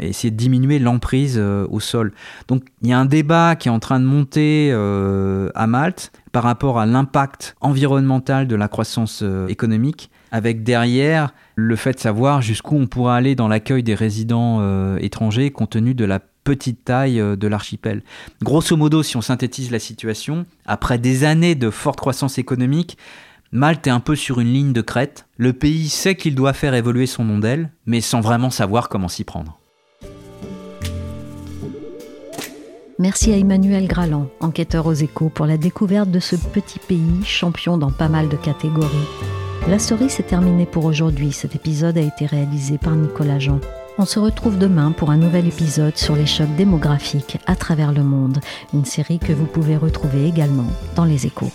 essayer 0.00 0.30
de 0.30 0.36
diminuer 0.36 0.78
l'emprise 0.78 1.38
au 1.38 1.80
sol. 1.80 2.12
Donc 2.48 2.64
il 2.82 2.88
y 2.88 2.92
a 2.92 2.98
un 2.98 3.06
débat 3.06 3.56
qui 3.56 3.68
est 3.68 3.70
en 3.70 3.78
train 3.78 4.00
de 4.00 4.04
monter 4.04 4.72
à 4.72 5.66
Malte 5.66 6.12
par 6.32 6.42
rapport 6.42 6.78
à 6.78 6.84
l'impact 6.84 7.56
environnemental 7.60 8.46
de 8.46 8.56
la 8.56 8.68
croissance 8.68 9.24
économique, 9.48 10.10
avec 10.30 10.62
derrière 10.62 11.32
le 11.56 11.76
fait 11.76 11.92
de 11.92 12.00
savoir 12.00 12.42
jusqu'où 12.42 12.76
on 12.76 12.86
pourra 12.86 13.16
aller 13.16 13.34
dans 13.34 13.48
l'accueil 13.48 13.82
des 13.82 13.94
résidents 13.94 14.58
euh, 14.60 14.98
étrangers 14.98 15.50
compte 15.50 15.70
tenu 15.70 15.94
de 15.94 16.04
la 16.04 16.20
petite 16.44 16.84
taille 16.84 17.20
euh, 17.20 17.36
de 17.36 17.46
l'archipel. 17.46 18.02
Grosso 18.42 18.76
modo, 18.76 19.02
si 19.02 19.16
on 19.16 19.20
synthétise 19.20 19.70
la 19.70 19.78
situation, 19.78 20.46
après 20.66 20.98
des 20.98 21.24
années 21.24 21.54
de 21.54 21.70
forte 21.70 22.00
croissance 22.00 22.38
économique, 22.38 22.96
Malte 23.50 23.86
est 23.86 23.90
un 23.90 24.00
peu 24.00 24.14
sur 24.14 24.40
une 24.40 24.52
ligne 24.52 24.72
de 24.72 24.82
crête. 24.82 25.26
Le 25.38 25.52
pays 25.52 25.88
sait 25.88 26.16
qu'il 26.16 26.34
doit 26.34 26.52
faire 26.52 26.74
évoluer 26.74 27.06
son 27.06 27.24
modèle, 27.24 27.70
mais 27.86 28.00
sans 28.00 28.20
vraiment 28.20 28.50
savoir 28.50 28.88
comment 28.88 29.08
s'y 29.08 29.24
prendre. 29.24 29.58
Merci 32.98 33.32
à 33.32 33.36
Emmanuel 33.36 33.86
Graland, 33.86 34.28
enquêteur 34.40 34.86
aux 34.86 34.92
échos, 34.92 35.28
pour 35.28 35.46
la 35.46 35.56
découverte 35.56 36.10
de 36.10 36.18
ce 36.18 36.34
petit 36.34 36.80
pays 36.80 37.24
champion 37.24 37.78
dans 37.78 37.92
pas 37.92 38.08
mal 38.08 38.28
de 38.28 38.36
catégories. 38.36 38.88
La 39.68 39.78
story 39.78 40.08
s'est 40.08 40.22
terminée 40.22 40.64
pour 40.64 40.86
aujourd'hui. 40.86 41.30
Cet 41.30 41.54
épisode 41.54 41.98
a 41.98 42.00
été 42.00 42.24
réalisé 42.24 42.78
par 42.78 42.96
Nicolas 42.96 43.38
Jean. 43.38 43.60
On 43.98 44.06
se 44.06 44.18
retrouve 44.18 44.56
demain 44.56 44.92
pour 44.92 45.10
un 45.10 45.18
nouvel 45.18 45.46
épisode 45.46 45.94
sur 45.98 46.16
les 46.16 46.24
chocs 46.24 46.56
démographiques 46.56 47.36
à 47.46 47.54
travers 47.54 47.92
le 47.92 48.02
monde, 48.02 48.38
une 48.72 48.86
série 48.86 49.18
que 49.18 49.34
vous 49.34 49.44
pouvez 49.44 49.76
retrouver 49.76 50.26
également 50.26 50.64
dans 50.96 51.04
les 51.04 51.26
échos. 51.26 51.50